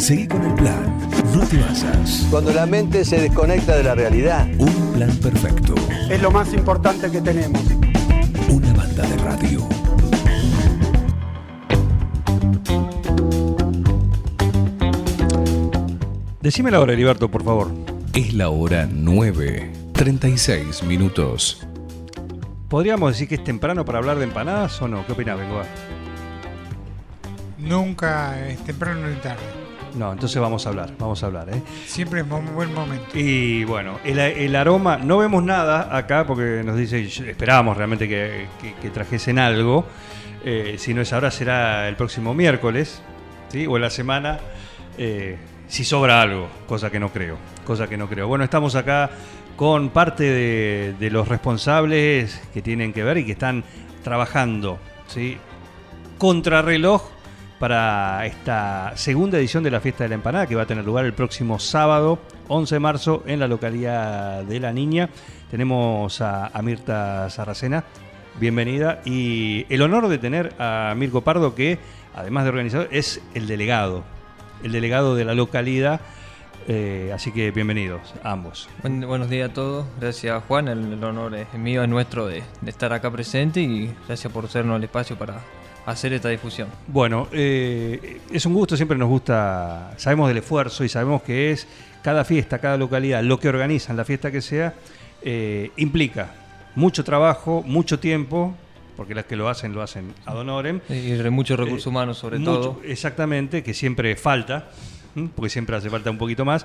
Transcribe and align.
Seguí 0.00 0.26
con 0.26 0.42
el 0.42 0.54
plan. 0.54 0.98
No 1.34 1.46
te 1.46 1.58
basas. 1.58 2.26
Cuando 2.30 2.54
la 2.54 2.64
mente 2.64 3.04
se 3.04 3.20
desconecta 3.20 3.76
de 3.76 3.82
la 3.84 3.94
realidad. 3.94 4.48
Un 4.58 4.92
plan 4.94 5.14
perfecto. 5.18 5.74
Es 6.10 6.22
lo 6.22 6.30
más 6.30 6.54
importante 6.54 7.10
que 7.10 7.20
tenemos. 7.20 7.60
Una 8.48 8.72
banda 8.72 9.06
de 9.06 9.16
radio. 9.18 9.68
Decime 16.40 16.70
la 16.70 16.80
hora, 16.80 16.94
Heriberto, 16.94 17.30
por 17.30 17.44
favor. 17.44 17.70
Es 18.14 18.32
la 18.32 18.48
hora 18.48 18.88
9. 18.90 19.70
36 19.92 20.82
minutos. 20.84 21.66
¿Podríamos 22.70 23.12
decir 23.12 23.28
que 23.28 23.34
es 23.34 23.44
temprano 23.44 23.84
para 23.84 23.98
hablar 23.98 24.16
de 24.16 24.24
empanadas 24.24 24.80
o 24.80 24.88
no? 24.88 25.04
¿Qué 25.04 25.12
opinás, 25.12 25.38
Bengoa? 25.38 25.66
Nunca 27.58 28.48
es 28.48 28.58
temprano 28.64 29.06
ni 29.06 29.16
tarde. 29.16 29.59
No, 29.94 30.12
entonces 30.12 30.40
vamos 30.40 30.64
a 30.66 30.70
hablar, 30.70 30.90
vamos 30.98 31.22
a 31.22 31.26
hablar, 31.26 31.48
¿eh? 31.50 31.62
Siempre 31.86 32.20
es 32.20 32.26
un 32.30 32.54
buen 32.54 32.72
momento. 32.72 33.06
Y 33.14 33.64
bueno, 33.64 33.98
el, 34.04 34.18
el 34.18 34.54
aroma, 34.56 34.96
no 34.98 35.18
vemos 35.18 35.42
nada 35.42 35.94
acá 35.96 36.24
porque 36.26 36.62
nos 36.64 36.76
dice, 36.76 37.02
esperábamos 37.28 37.76
realmente 37.76 38.08
que, 38.08 38.46
que- 38.60 38.74
que 38.74 38.90
trajesen 38.90 39.38
algo. 39.38 39.84
Eh, 40.44 40.76
si 40.78 40.94
no 40.94 41.02
es 41.02 41.12
ahora, 41.12 41.30
será 41.30 41.88
el 41.88 41.96
próximo 41.96 42.32
miércoles, 42.34 43.02
¿sí? 43.48 43.66
O 43.66 43.76
en 43.76 43.82
la 43.82 43.90
semana, 43.90 44.38
eh, 44.96 45.36
si 45.68 45.84
sobra 45.84 46.22
algo, 46.22 46.48
cosa 46.66 46.90
que 46.90 46.98
no 47.00 47.10
creo, 47.10 47.36
cosa 47.66 47.88
que 47.88 47.96
no 47.96 48.08
creo. 48.08 48.26
Bueno, 48.28 48.44
estamos 48.44 48.74
acá 48.74 49.10
con 49.56 49.90
parte 49.90 50.22
de, 50.24 50.94
de 50.98 51.10
los 51.10 51.28
responsables 51.28 52.40
que 52.54 52.62
tienen 52.62 52.92
que 52.94 53.04
ver 53.04 53.18
y 53.18 53.26
que 53.26 53.32
están 53.32 53.64
trabajando, 54.02 54.78
¿sí? 55.08 55.36
Contrarreloj 56.16 57.02
para 57.60 58.24
esta 58.24 58.92
segunda 58.96 59.36
edición 59.38 59.62
de 59.62 59.70
la 59.70 59.80
Fiesta 59.82 60.02
de 60.04 60.08
la 60.08 60.14
Empanada 60.14 60.46
que 60.46 60.54
va 60.56 60.62
a 60.62 60.66
tener 60.66 60.82
lugar 60.82 61.04
el 61.04 61.12
próximo 61.12 61.58
sábado 61.58 62.18
11 62.48 62.74
de 62.74 62.78
marzo 62.80 63.22
en 63.26 63.38
la 63.38 63.46
localidad 63.48 64.42
de 64.44 64.58
La 64.60 64.72
Niña. 64.72 65.10
Tenemos 65.50 66.22
a, 66.22 66.50
Mirta 66.62 67.28
Sarracena, 67.28 67.84
bienvenida, 68.40 69.02
y 69.04 69.66
el 69.68 69.82
honor 69.82 70.08
de 70.08 70.16
tener 70.16 70.54
a 70.58 70.94
Mirko 70.96 71.20
Pardo 71.20 71.54
que, 71.54 71.78
además 72.16 72.44
de 72.44 72.48
organizador, 72.50 72.88
es 72.92 73.20
el 73.34 73.46
delegado, 73.46 74.04
el 74.64 74.72
delegado 74.72 75.14
de 75.14 75.26
la 75.26 75.34
localidad. 75.34 76.00
Eh, 76.66 77.10
así 77.14 77.30
que 77.30 77.50
bienvenidos 77.50 78.14
a 78.22 78.32
ambos. 78.32 78.70
Buen- 78.80 79.06
buenos 79.06 79.28
días 79.28 79.50
a 79.50 79.52
todos. 79.52 79.84
Gracias 80.00 80.42
Juan, 80.48 80.68
el, 80.68 81.02
honor 81.04 81.34
es 81.34 81.52
mío, 81.54 81.82
es 81.82 81.88
nuestro 81.90 82.26
de, 82.26 82.42
de 82.62 82.70
estar 82.70 82.90
acá 82.94 83.10
presente 83.10 83.60
y 83.60 83.94
gracias 84.06 84.32
por 84.32 84.46
hacernos 84.46 84.78
el 84.78 84.84
espacio 84.84 85.18
para 85.18 85.40
hacer 85.90 86.12
esta 86.12 86.28
difusión. 86.28 86.68
Bueno, 86.86 87.28
eh, 87.32 88.20
es 88.32 88.46
un 88.46 88.54
gusto, 88.54 88.76
siempre 88.76 88.96
nos 88.98 89.08
gusta, 89.08 89.92
sabemos 89.96 90.28
del 90.28 90.38
esfuerzo 90.38 90.84
y 90.84 90.88
sabemos 90.88 91.22
que 91.22 91.50
es 91.52 91.66
cada 92.02 92.24
fiesta, 92.24 92.58
cada 92.58 92.76
localidad, 92.76 93.22
lo 93.22 93.38
que 93.38 93.48
organizan, 93.48 93.96
la 93.96 94.04
fiesta 94.04 94.30
que 94.30 94.40
sea, 94.40 94.74
eh, 95.22 95.70
implica 95.76 96.32
mucho 96.74 97.04
trabajo, 97.04 97.62
mucho 97.66 97.98
tiempo, 97.98 98.54
porque 98.96 99.14
las 99.14 99.24
que 99.24 99.36
lo 99.36 99.48
hacen 99.48 99.72
lo 99.74 99.82
hacen 99.82 100.14
ad 100.26 100.36
honorem. 100.38 100.80
Y 100.88 101.10
de 101.10 101.30
muchos 101.30 101.58
recursos 101.58 101.86
humanos 101.86 102.18
sobre 102.18 102.38
Mucho- 102.38 102.52
todo. 102.60 102.80
Exactamente, 102.84 103.62
que 103.62 103.74
siempre 103.74 104.14
falta, 104.16 104.68
porque 105.34 105.50
siempre 105.50 105.76
hace 105.76 105.90
falta 105.90 106.10
un 106.10 106.18
poquito 106.18 106.44
más. 106.44 106.64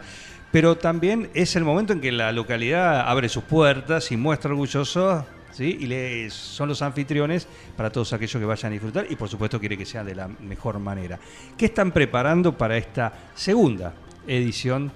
Pero 0.52 0.78
también 0.78 1.30
es 1.34 1.56
el 1.56 1.64
momento 1.66 1.92
en 1.92 2.00
que 2.02 2.12
la 2.12 2.32
localidad 2.32 3.02
abre 3.10 3.28
sus 3.30 3.44
puertas 3.44 4.12
y 4.12 4.18
muestra 4.18 4.52
orgulloso, 4.52 5.26
¿sí? 5.56 5.78
Y 5.80 6.30
son 6.30 6.70
los 6.70 6.82
anfitriones 6.82 7.48
para 7.78 7.90
todos 7.90 8.12
aquellos 8.14 8.40
que 8.40 8.46
vayan 8.46 8.72
a 8.72 8.74
disfrutar 8.74 9.08
y 9.10 9.16
por 9.16 9.30
supuesto 9.30 9.60
quiere 9.60 9.78
que 9.78 9.86
sea 9.86 10.04
de 10.04 10.16
la 10.16 10.28
mejor 10.28 10.80
manera. 10.80 11.20
¿Qué 11.58 11.66
están 11.66 11.92
preparando 11.92 12.58
para 12.58 12.78
esta 12.78 13.14
segunda 13.34 13.94
edición 14.28 14.92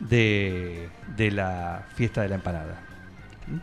de, 0.00 0.88
de 1.16 1.30
la 1.30 1.86
fiesta 1.94 2.22
de 2.22 2.28
la 2.28 2.34
empanada? 2.34 2.80
¿M? 3.48 3.60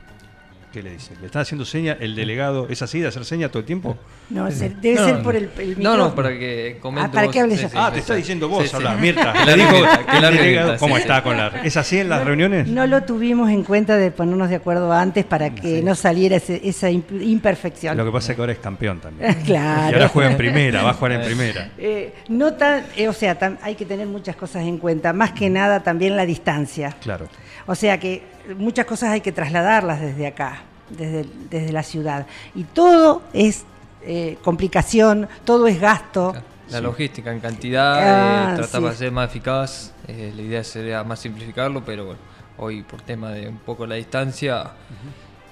¿Qué 0.77 0.83
le 0.83 0.91
dice? 0.91 1.13
¿Le 1.19 1.25
está 1.25 1.39
haciendo 1.39 1.65
seña 1.65 1.97
el 1.99 2.13
delegado? 2.15 2.67
¿Es 2.69 2.83
así 2.83 2.99
de 2.99 3.07
hacer 3.07 3.25
seña 3.25 3.49
todo 3.49 3.61
el 3.61 3.65
tiempo? 3.65 3.97
No, 4.29 4.51
se- 4.51 4.69
debe 4.69 4.93
No, 4.99 5.05
ser 5.07 5.23
por 5.23 5.35
el, 5.35 5.49
el 5.57 5.81
No, 5.81 5.97
no, 5.97 6.13
para 6.13 6.29
que 6.37 6.77
comente 6.79 7.07
Ah, 7.09 7.11
para 7.11 7.25
vos. 7.25 7.33
que 7.33 7.39
hables 7.39 7.57
Sí, 7.57 7.63
yo. 7.63 7.69
sí, 7.69 7.75
Ah, 7.79 7.87
sí, 7.87 7.93
te 7.93 7.99
está 8.01 8.13
diciendo 8.13 8.47
vos 8.47 8.61
Sí, 8.61 8.69
sí. 8.69 8.75
hablar, 8.75 8.99
Mirta. 8.99 9.33
Le 9.43 9.45
la 9.57 9.63
dijo 9.63 9.75
el 9.77 10.21
la 10.21 10.29
delegado, 10.29 10.77
¿Cómo 10.77 10.95
está 10.99 11.23
con 11.23 11.35
la.? 11.35 11.47
¿Es 11.63 11.75
así 11.77 11.97
en 11.97 12.09
las 12.09 12.23
reuniones? 12.23 12.67
No 12.67 12.85
lo 12.85 13.01
tuvimos 13.05 13.49
en 13.49 13.63
cuenta 13.63 13.97
de 13.97 14.11
ponernos 14.11 14.49
de 14.49 14.57
acuerdo 14.57 14.93
antes 14.93 15.25
para 15.25 15.49
que 15.55 15.81
no 15.81 15.95
saliera 15.95 16.35
ese- 16.35 16.61
esa 16.63 16.91
imp- 16.91 17.23
imperfección. 17.23 17.97
Lo 17.97 18.05
que 18.05 18.11
pasa 18.11 18.33
es 18.33 18.35
que 18.35 18.41
ahora 18.43 18.53
es 18.53 18.59
campeón 18.59 18.99
también. 18.99 19.33
Claro. 19.47 19.89
Y 19.89 19.93
ahora 19.95 20.09
juega 20.09 20.29
en 20.29 20.37
primera, 20.37 20.83
va 20.83 20.91
a 20.91 20.93
jugar 20.93 21.13
en 21.13 21.21
primera. 21.25 21.71
Eh, 21.79 22.13
no 22.29 22.53
tan, 22.53 22.83
eh, 22.95 23.07
o 23.07 23.13
sea, 23.13 23.35
hay 23.63 23.73
que 23.73 23.85
tener 23.87 24.05
muchas 24.05 24.35
cosas 24.35 24.61
en 24.63 24.77
cuenta, 24.77 25.11
más 25.11 25.31
que 25.31 25.49
nada 25.49 25.81
también 25.81 26.15
la 26.15 26.23
distancia. 26.27 26.95
Claro. 27.01 27.27
O 27.67 27.75
sea 27.75 27.99
que 27.99 28.23
muchas 28.57 28.85
cosas 28.85 29.09
hay 29.11 29.21
que 29.21 29.31
trasladarlas 29.31 30.01
desde 30.01 30.25
acá, 30.25 30.61
desde, 30.89 31.25
desde 31.49 31.71
la 31.71 31.83
ciudad. 31.83 32.25
Y 32.55 32.63
todo 32.63 33.21
es 33.33 33.65
eh, 34.03 34.37
complicación, 34.43 35.27
todo 35.45 35.67
es 35.67 35.79
gasto. 35.79 36.33
La 36.69 36.81
logística 36.81 37.31
en 37.31 37.39
cantidad, 37.39 37.95
Ah, 37.97 38.51
eh, 38.53 38.55
tratar 38.57 38.81
sí. 38.81 38.87
de 38.89 38.95
ser 38.95 39.11
más 39.11 39.29
eficaz. 39.29 39.93
eh, 40.07 40.33
la 40.35 40.41
idea 40.41 40.63
sería 40.63 41.03
más 41.03 41.19
simplificarlo, 41.19 41.83
pero 41.85 42.05
bueno, 42.05 42.19
hoy 42.57 42.83
por 42.83 43.01
tema 43.01 43.31
de 43.31 43.47
un 43.47 43.57
poco 43.57 43.85
la 43.85 43.95
distancia 43.95 44.71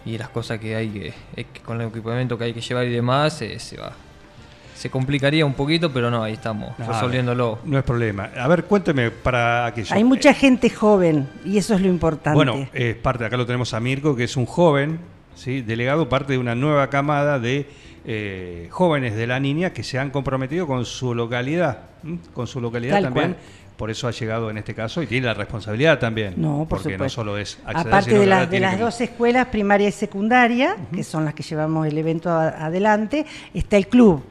y 0.05 0.17
las 0.17 0.29
cosas 0.29 0.59
que 0.59 0.75
hay 0.75 0.89
que, 0.89 1.07
es 1.35 1.45
que 1.53 1.59
con 1.61 1.79
el 1.81 1.87
equipamiento 1.87 2.37
que 2.37 2.45
hay 2.45 2.53
que 2.53 2.61
llevar 2.61 2.85
y 2.85 2.91
demás, 2.91 3.41
eh, 3.41 3.59
se 3.59 3.77
va. 3.77 3.91
Se 4.75 4.89
complicaría 4.89 5.45
un 5.45 5.53
poquito, 5.53 5.91
pero 5.91 6.11
no, 6.11 6.21
ahí 6.21 6.33
estamos, 6.33 6.77
resolviéndolo. 6.77 7.59
No 7.65 7.77
es 7.77 7.83
problema. 7.83 8.29
A 8.37 8.47
ver, 8.47 8.65
cuénteme 8.65 9.09
para 9.09 9.65
aquello. 9.67 9.95
Hay 9.95 10.03
mucha 10.03 10.33
gente 10.33 10.69
joven 10.69 11.27
y 11.45 11.57
eso 11.57 11.75
es 11.75 11.81
lo 11.81 11.87
importante. 11.87 12.35
Bueno, 12.35 12.67
es 12.73 12.95
parte, 12.95 13.25
acá 13.25 13.37
lo 13.37 13.45
tenemos 13.45 13.73
a 13.73 13.79
Mirko, 13.79 14.15
que 14.15 14.25
es 14.25 14.35
un 14.35 14.45
joven, 14.45 14.99
¿sí? 15.33 15.61
delegado, 15.61 16.09
parte 16.09 16.33
de 16.33 16.39
una 16.39 16.55
nueva 16.55 16.89
camada 16.89 17.39
de 17.39 17.67
eh, 18.05 18.67
jóvenes 18.69 19.15
de 19.15 19.25
la 19.27 19.39
niña 19.39 19.71
que 19.71 19.81
se 19.81 19.97
han 19.97 20.11
comprometido 20.11 20.67
con 20.67 20.85
su 20.85 21.15
localidad, 21.15 21.79
¿m? 22.03 22.19
con 22.33 22.45
su 22.45 22.59
localidad 22.61 22.95
Tal 22.95 23.03
también. 23.05 23.33
cual. 23.33 23.43
Por 23.77 23.91
eso 23.91 24.07
ha 24.07 24.11
llegado 24.11 24.49
en 24.49 24.57
este 24.57 24.73
caso 24.73 25.01
y 25.03 25.07
tiene 25.07 25.27
la 25.27 25.33
responsabilidad 25.33 25.99
también. 25.99 26.33
No, 26.37 26.59
por 26.69 26.81
porque 26.81 26.97
no 26.97 27.09
solo 27.09 27.37
es 27.37 27.59
acceder, 27.65 27.87
Aparte 27.87 28.11
de, 28.11 28.17
ahora 28.19 28.45
de 28.45 28.59
las 28.61 28.75
que- 28.75 28.81
dos 28.81 29.01
escuelas, 29.01 29.47
primaria 29.47 29.89
y 29.89 29.91
secundaria, 29.91 30.77
que 30.93 31.03
son 31.03 31.25
las 31.25 31.33
que 31.33 31.43
llevamos 31.43 31.85
el 31.85 31.97
evento 31.97 32.29
a- 32.29 32.49
adelante, 32.65 33.25
está 33.53 33.75
el 33.75 33.87
club. 33.87 34.23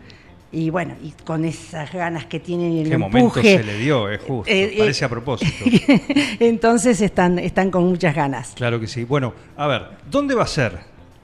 Y 0.57 0.71
bueno, 0.71 0.95
y 1.03 1.11
con 1.25 1.45
esas 1.45 1.93
ganas 1.93 2.27
que 2.27 2.39
tienen 2.39 2.71
y 2.73 2.81
el 2.83 2.89
Qué 2.91 2.97
momento 2.97 3.41
empuje. 3.41 3.59
se 3.59 3.65
le 3.65 3.77
dio, 3.79 4.09
es 4.09 4.21
justo. 4.21 4.49
Eh, 4.53 4.71
eh, 4.75 4.79
Parece 4.79 5.05
a 5.05 5.09
propósito. 5.09 5.65
Entonces 6.39 7.01
están, 7.01 7.41
están 7.41 7.73
con 7.73 7.85
muchas 7.89 8.15
ganas. 8.15 8.53
Claro 8.55 8.79
que 8.79 8.87
sí. 8.87 9.03
Bueno, 9.03 9.35
a 9.57 9.67
ver, 9.67 9.83
¿dónde 10.09 10.35
va 10.37 10.45
a 10.45 10.47
ser 10.47 10.79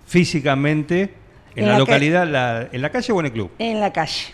físicamente? 0.07 1.15
¿En, 1.55 1.63
En 1.63 1.67
la, 1.67 1.73
la 1.75 1.79
localidad, 1.79 2.27
la- 2.29 2.69
en 2.73 2.83
la 2.83 2.91
calle 2.91 3.13
o 3.13 3.21
en 3.21 3.27
el 3.27 3.33
club? 3.33 3.51
En 3.59 3.79
la 3.81 3.93
calle, 3.93 4.27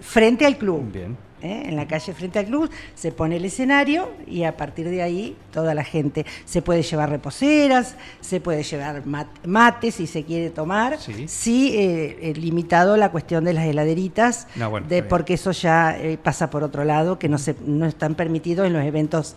frente 0.00 0.44
al 0.46 0.56
club. 0.58 0.90
Bien. 0.92 1.16
¿Eh? 1.42 1.62
En 1.66 1.76
la 1.76 1.86
calle 1.86 2.12
frente 2.12 2.38
al 2.38 2.46
club 2.46 2.70
se 2.94 3.12
pone 3.12 3.36
el 3.36 3.44
escenario 3.44 4.10
y 4.26 4.44
a 4.44 4.56
partir 4.56 4.88
de 4.88 5.02
ahí 5.02 5.36
toda 5.52 5.74
la 5.74 5.84
gente 5.84 6.24
se 6.44 6.62
puede 6.62 6.82
llevar 6.82 7.10
reposeras, 7.10 7.96
se 8.20 8.40
puede 8.40 8.62
llevar 8.62 9.04
mat- 9.06 9.26
mates 9.46 9.96
si 9.96 10.06
se 10.06 10.24
quiere 10.24 10.50
tomar. 10.50 10.98
Sí. 10.98 11.76
eh, 11.76 12.18
eh, 12.22 12.32
limitado 12.34 12.96
la 12.96 13.10
cuestión 13.10 13.44
de 13.44 13.52
las 13.52 13.64
heladeritas, 13.66 14.46
No, 14.56 14.70
bueno, 14.70 14.86
de, 14.88 14.96
está 14.98 15.02
bien. 15.04 15.08
porque 15.08 15.34
eso 15.34 15.50
ya 15.52 15.96
eh, 15.98 16.18
pasa 16.22 16.50
por 16.50 16.62
otro 16.62 16.84
lado, 16.84 17.18
que 17.18 17.28
no, 17.28 17.38
se, 17.38 17.54
no 17.66 17.86
están 17.86 18.14
permitidos 18.14 18.66
en 18.66 18.72
los 18.72 18.84
eventos 18.84 19.36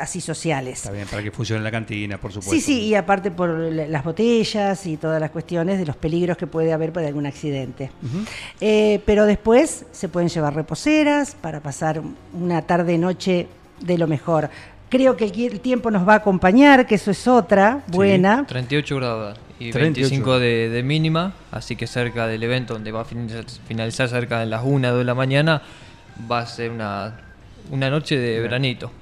así 0.00 0.20
sociales. 0.20 0.78
Está 0.80 0.92
bien, 0.92 1.06
para 1.08 1.22
que 1.22 1.30
funcione 1.30 1.62
la 1.62 1.70
cantina, 1.70 2.18
por 2.18 2.32
supuesto. 2.32 2.54
Sí, 2.54 2.60
sí, 2.60 2.80
y 2.86 2.94
aparte 2.94 3.30
por 3.30 3.48
la- 3.50 3.86
las 3.86 4.04
botellas 4.04 4.86
y 4.86 4.96
todas 4.96 5.20
las 5.20 5.30
cuestiones 5.30 5.78
de 5.78 5.86
los 5.86 5.96
peligros 5.96 6.36
que 6.36 6.46
puede 6.46 6.72
haber 6.72 6.92
por 6.92 7.02
algún 7.04 7.26
accidente. 7.26 7.90
Pero 8.60 9.26
después 9.26 9.84
se 9.92 10.08
pueden 10.08 10.28
llevar 10.28 10.54
reposeras 10.54 11.15
para 11.40 11.60
pasar 11.60 12.00
una 12.32 12.62
tarde-noche 12.62 13.48
de 13.80 13.98
lo 13.98 14.06
mejor. 14.06 14.50
Creo 14.88 15.16
que 15.16 15.24
el, 15.24 15.60
tiempo 15.60 15.90
nos 15.90 16.06
va 16.06 16.14
a 16.14 16.16
acompañar, 16.16 16.86
que 16.86 16.94
eso 16.94 17.10
es 17.10 17.26
otra 17.26 17.80
buena. 17.88 18.44
38 18.46 18.96
grados 18.96 19.38
y 19.58 19.70
38. 19.72 20.08
25 20.10 20.38
de, 20.38 20.68
de 20.68 20.82
mínima, 20.82 21.32
así 21.50 21.74
que 21.76 21.86
cerca 21.86 22.26
del 22.26 22.42
evento 22.42 22.74
donde 22.74 22.92
va 22.92 23.00
a 23.00 23.04
finalizar, 23.04 24.08
cerca 24.08 24.38
de 24.40 24.46
las 24.46 24.62
1 24.64 24.88
2 24.90 24.98
de 24.98 25.04
la 25.04 25.14
mañana, 25.14 25.62
va 26.30 26.40
a 26.40 26.46
ser 26.46 26.70
una, 26.70 27.14
una 27.70 27.90
noche 27.90 28.16
de 28.18 28.40
veranito. 28.40 28.92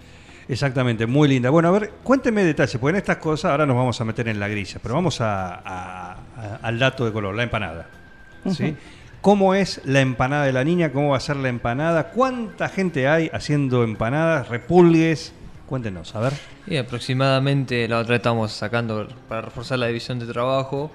Exactamente, 0.49 1.07
muy 1.07 1.29
linda. 1.29 1.51
Bueno, 1.51 1.69
a 1.69 1.73
ver, 1.73 1.91
cuénteme 2.03 2.45
detalles, 2.45 2.77
porque 2.79 2.91
en 2.91 2.97
estas 2.97 3.17
cosas 3.19 3.51
ahora 3.51 3.67
nos 3.67 3.77
vamos 3.77 3.99
a 4.01 4.05
meter 4.05 4.29
en 4.29 4.39
la 4.41 4.49
grilla, 4.49 4.79
pero 4.83 4.95
vamos 4.95 5.21
a- 5.21 5.55
a- 5.55 6.13
a- 6.13 6.59
al 6.63 6.79
dato 6.79 7.05
de 7.05 7.13
color, 7.13 7.35
la 7.35 7.43
empanada. 7.45 7.87
¿sí? 8.51 8.75
¿Cómo 9.25 9.55
es 9.55 9.81
la 9.87 10.03
empanada 10.03 10.45
de 10.45 10.53
la 10.53 10.65
niña? 10.65 10.93
¿Cómo 10.93 11.13
va 11.13 11.17
a 11.17 11.21
ser 11.21 11.37
la 11.37 11.49
empanada? 11.49 12.11
¿Cuánta 12.11 12.69
gente 12.69 13.09
hay 13.09 13.31
haciendo 13.33 13.83
empanadas, 13.83 14.51
repulgues? 14.51 15.33
Cuéntenos, 15.65 16.15
a 16.15 16.21
ver. 16.21 16.35
Y 16.67 16.77
aproximadamente 16.77 17.89
la 17.89 18.01
otra 18.01 18.17
estamos 18.17 18.53
sacando 18.53 19.09
para 19.27 19.41
reforzar 19.41 19.79
la 19.79 19.87
división 19.87 20.19
de 20.19 20.27
trabajo 20.27 20.93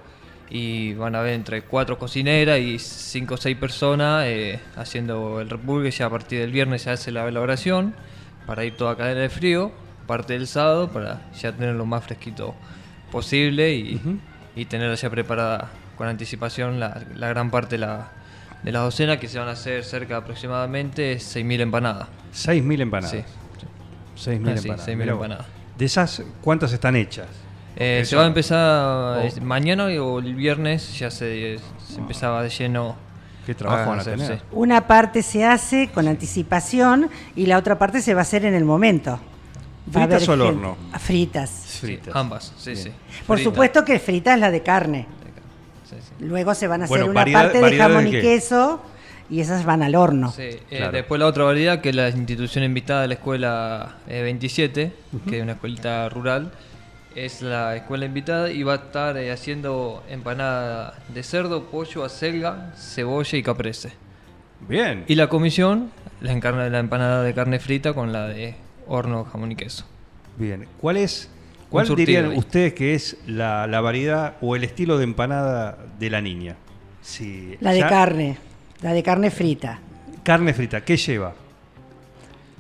y 0.47 0.93
van 0.93 1.15
a 1.15 1.21
ver 1.21 1.33
entre 1.33 1.63
cuatro 1.63 1.97
cocineras 1.97 2.59
y 2.59 2.77
cinco 2.77 3.33
o 3.33 3.37
seis 3.37 3.57
personas 3.57 4.25
eh, 4.27 4.59
haciendo 4.75 5.41
el 5.41 5.49
repulgue. 5.49 5.89
Ya 5.89 6.05
a 6.05 6.11
partir 6.11 6.39
del 6.39 6.51
viernes 6.51 6.83
se 6.83 6.91
hace 6.91 7.11
la 7.11 7.27
elaboración. 7.27 7.95
para 8.45 8.63
ir 8.63 8.77
toda 8.77 8.95
cadena 8.95 9.21
de 9.21 9.29
frío, 9.29 9.71
parte 10.05 10.33
del 10.33 10.45
sábado, 10.45 10.89
para 10.89 11.31
ya 11.33 11.51
tener 11.51 11.73
lo 11.73 11.87
más 11.87 12.03
fresquito 12.03 12.53
posible 13.11 13.73
y, 13.73 13.99
y 14.55 14.65
tenerla 14.65 14.93
ya 14.93 15.09
preparada 15.09 15.71
con 15.97 16.07
anticipación 16.07 16.79
la, 16.79 17.01
la 17.15 17.29
gran 17.29 17.49
parte 17.49 17.75
de 17.75 17.79
la, 17.79 18.18
de 18.63 18.71
la 18.71 18.79
docena, 18.79 19.19
que 19.19 19.27
se 19.27 19.39
van 19.39 19.47
a 19.47 19.51
hacer 19.51 19.83
cerca 19.83 20.15
de 20.15 20.19
aproximadamente 20.21 21.15
6.000 21.17 21.61
empanadas. 21.61 22.07
6.000 22.33 22.81
empanadas. 22.81 23.11
Sí. 23.11 24.29
6.000 24.31 24.49
Ah, 24.49 24.57
sí, 24.57 24.67
empanadas. 24.67 24.87
6.000 24.87 24.95
Mirá 24.97 25.13
vos. 25.13 25.23
empanadas. 25.25 25.47
De 25.77 25.85
esas, 25.85 26.23
¿cuántas 26.41 26.73
están 26.73 26.95
hechas? 26.95 27.27
Eh, 27.77 28.03
se 28.05 28.15
va 28.17 28.23
a 28.23 28.27
empezar 28.27 29.19
Oh. 29.37 29.41
mañana 29.41 29.85
o 29.85 30.19
el 30.19 30.35
viernes, 30.35 30.97
ya 30.99 31.09
se, 31.09 31.57
se 31.87 31.99
empezaba 31.99 32.43
de 32.43 32.49
lleno. 32.49 32.95
¿Qué 33.45 33.55
trabajo 33.55 33.89
van 33.89 33.99
a 33.99 34.01
hacer, 34.01 34.17
tener? 34.19 34.37
sí. 34.39 34.43
Una 34.51 34.85
parte 34.85 35.23
se 35.23 35.45
hace 35.45 35.89
con 35.93 36.07
anticipación 36.07 37.09
y 37.35 37.45
la 37.45 37.57
otra 37.57 37.79
parte 37.79 38.01
se 38.01 38.13
va 38.13 38.19
a 38.19 38.23
hacer 38.23 38.43
en 38.45 38.53
el 38.53 38.65
momento. 38.65 39.19
Va 39.95 40.01
¿Fritas 40.03 40.27
o 40.29 40.33
al 40.33 40.41
horno? 40.41 40.77
Fritas. 40.99 41.49
Fritas. 41.79 42.15
Ambas, 42.15 42.53
sí, 42.57 42.71
Bien. 42.73 42.83
sí. 42.83 42.91
Por 43.25 43.39
supuesto 43.39 43.83
que 43.85 43.97
frita 43.99 44.33
es 44.35 44.39
la 44.39 44.51
de 44.51 44.61
carne. 44.61 45.07
Sí, 45.89 45.95
sí. 45.99 46.25
Luego 46.25 46.53
se 46.55 46.67
van 46.67 46.81
a 46.81 46.85
hacer 46.85 46.97
Bueno, 46.97 47.11
una 47.11 47.21
variedad- 47.21 47.41
parte 47.43 47.57
de 47.57 47.61
variedad 47.63 47.87
de 47.87 47.93
jamón 47.95 48.07
y 48.07 48.11
queso 48.21 48.81
y 49.29 49.39
esas 49.41 49.65
van 49.65 49.83
al 49.83 49.95
horno. 49.95 50.31
Sí, 50.31 50.43
eh, 50.43 50.59
Claro. 50.69 50.91
después 50.91 51.19
la 51.19 51.25
otra 51.27 51.43
variedad 51.43 51.81
que 51.81 51.89
es 51.89 51.95
la 51.95 52.09
institución 52.09 52.63
invitada 52.63 53.01
de 53.03 53.07
la 53.09 53.13
escuela 53.15 53.95
eh, 54.07 54.21
27, 54.23 54.91
que 55.27 55.37
es 55.37 55.43
una 55.43 55.53
escuelita 55.53 56.07
rural, 56.09 56.51
es 57.15 57.41
la 57.41 57.75
escuela 57.75 58.05
invitada 58.05 58.51
y 58.51 58.63
va 58.63 58.73
a 58.73 58.75
estar 58.77 59.17
eh, 59.17 59.31
haciendo 59.31 60.03
empanada 60.09 60.93
de 61.13 61.23
cerdo, 61.23 61.63
pollo, 61.65 62.03
acelga, 62.05 62.73
cebolla 62.77 63.37
y 63.37 63.43
caprese. 63.43 63.91
Bien. 64.67 65.05
Y 65.07 65.15
la 65.15 65.27
comisión 65.27 65.89
la 66.21 66.33
encarna 66.33 66.67
la 66.69 66.79
empanada 66.79 67.23
de 67.23 67.33
carne 67.33 67.59
frita 67.59 67.93
con 67.93 68.11
la 68.13 68.27
de 68.27 68.55
horno, 68.87 69.23
jamón 69.25 69.51
y 69.51 69.55
queso. 69.55 69.85
Bien. 70.37 70.67
¿Cuál 70.81 70.97
es, 70.97 71.29
cuál 71.69 71.85
surtido 71.87 72.05
dirían 72.05 72.31
ahí. 72.31 72.37
ustedes 72.37 72.73
que 72.73 72.93
es 72.95 73.17
la, 73.27 73.67
la 73.67 73.81
variedad 73.81 74.35
o 74.41 74.55
el 74.55 74.63
estilo 74.63 74.97
de 74.97 75.03
empanada 75.05 75.77
de 75.99 76.09
la 76.09 76.21
niña? 76.21 76.55
Si 77.01 77.55
La 77.61 77.71
de 77.71 77.79
ya- 77.79 77.89
carne, 77.89 78.37
la 78.81 78.93
de 78.93 79.03
carne 79.03 79.31
frita. 79.31 79.79
Carne 80.23 80.53
frita, 80.53 80.81
¿qué 80.83 80.97
lleva? 80.97 81.33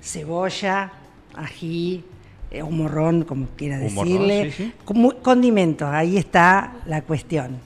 Cebolla, 0.01 0.91
ají, 1.35 2.03
eh, 2.51 2.63
un 2.63 2.77
morrón, 2.77 3.23
como 3.23 3.47
quiera 3.57 3.77
Un 3.79 3.93
morrón, 3.93 4.13
decirle. 4.27 4.51
sí, 4.51 4.63
sí. 4.63 4.73
Como- 4.85 5.15
Condimentos, 5.17 5.87
ahí 5.91 6.17
está 6.17 6.73
la 6.85 7.01
cuestión. 7.01 7.57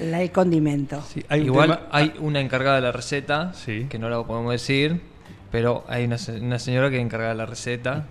La, 0.00 0.22
el 0.22 0.30
condimento. 0.30 1.02
Sí, 1.02 1.24
hay 1.28 1.40
un 1.40 1.46
Igual 1.46 1.68
tema- 1.70 1.88
hay 1.90 2.12
una 2.20 2.40
encargada 2.40 2.76
de 2.76 2.82
la 2.82 2.92
receta, 2.92 3.52
Sí. 3.54 3.86
que 3.88 3.98
no 3.98 4.08
la 4.08 4.22
podemos 4.22 4.52
decir, 4.52 5.00
pero 5.50 5.84
hay 5.88 6.04
una 6.04 6.18
señora 6.58 6.88
que 6.90 6.96
es 6.98 7.02
encargada 7.02 7.30
de 7.32 7.38
la 7.38 7.46
receta 7.46 8.06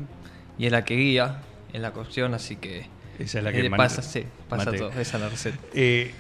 y 0.58 0.66
es 0.66 0.72
la 0.72 0.84
que 0.84 0.96
guía 0.96 1.38
en 1.78 1.82
la 1.84 1.92
cocción, 1.94 2.34
así 2.34 2.58
que, 2.58 2.88
Esa 3.20 3.38
es 3.38 3.44
la 3.44 3.52
eh, 3.52 3.54
que 3.62 3.70
man- 3.70 3.78
pasa, 3.78 4.02
sí, 4.02 4.26
pasa 4.50 4.66
mate- 4.66 4.78
todo, 4.80 4.90
esa 4.92 5.18
es 5.18 5.24
la 5.24 5.30
receta. 5.30 5.58
Eh, 5.74 6.12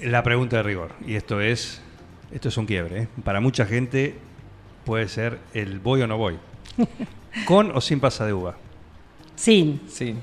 la 0.00 0.22
pregunta 0.22 0.56
de 0.56 0.62
rigor, 0.62 0.92
y 1.06 1.14
esto 1.16 1.40
es, 1.42 1.80
esto 2.32 2.48
es 2.48 2.56
un 2.56 2.64
quiebre. 2.66 3.02
¿eh? 3.02 3.08
Para 3.22 3.40
mucha 3.40 3.66
gente 3.66 4.14
puede 4.84 5.08
ser 5.08 5.38
el 5.52 5.78
voy 5.80 6.00
o 6.02 6.06
no 6.06 6.16
voy. 6.16 6.38
¿Con 7.46 7.76
o 7.76 7.80
sin 7.80 8.00
pasa 8.00 8.24
de 8.26 8.32
uva? 8.32 8.56
Sin. 9.36 9.80
Sí. 9.88 10.16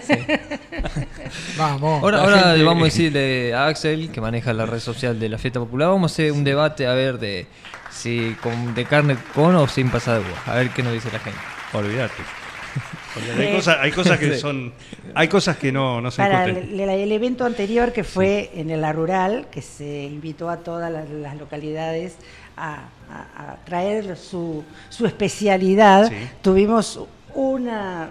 Vamos. 1.57 2.01
Ahora, 2.03 2.21
ahora 2.21 2.39
gente- 2.51 2.63
vamos 2.63 2.81
a 2.83 2.85
decirle 2.85 3.53
a 3.53 3.67
Axel, 3.67 4.09
que 4.11 4.21
maneja 4.21 4.53
la 4.53 4.65
red 4.65 4.79
social 4.79 5.19
de 5.19 5.27
la 5.29 5.37
fiesta 5.37 5.59
popular, 5.59 5.89
vamos 5.89 6.11
a 6.11 6.13
hacer 6.13 6.31
un 6.31 6.43
debate 6.43 6.87
a 6.87 6.93
ver 6.93 7.19
de 7.19 7.47
si 7.89 8.35
con, 8.41 8.73
de 8.73 8.85
carne 8.85 9.17
con 9.35 9.55
o 9.55 9.67
sin 9.67 9.89
pasada 9.89 10.19
de 10.19 10.25
uva, 10.25 10.41
a 10.45 10.55
ver 10.55 10.69
qué 10.69 10.81
nos 10.83 10.93
dice 10.93 11.09
la 11.11 11.19
gente. 11.19 11.39
Olvídate. 11.73 12.13
Hay, 13.37 13.47
Eh. 13.47 13.53
cosas, 13.55 13.77
hay 13.81 13.91
cosas 13.91 14.17
que 14.19 14.33
Sí. 14.33 14.39
son. 14.39 14.73
Hay 15.13 15.27
cosas 15.27 15.57
que 15.57 15.71
no, 15.73 15.99
no 15.99 16.09
se 16.11 16.21
Para 16.21 16.45
el, 16.45 16.79
el 16.79 17.11
evento 17.11 17.43
anterior 17.45 17.91
que 17.91 18.05
fue 18.05 18.49
en 18.55 18.79
la 18.79 18.93
rural, 18.93 19.47
que 19.51 19.61
se 19.61 20.03
invitó 20.03 20.49
a 20.49 20.57
todas 20.57 20.89
las, 20.89 21.09
las 21.09 21.35
localidades 21.37 22.15
a, 22.55 22.85
a- 23.11 23.51
a 23.51 23.55
traer 23.65 24.15
su, 24.15 24.63
su 24.89 25.05
especialidad, 25.05 26.07
Sí. 26.07 26.15
tuvimos 26.41 27.01
una, 27.33 28.09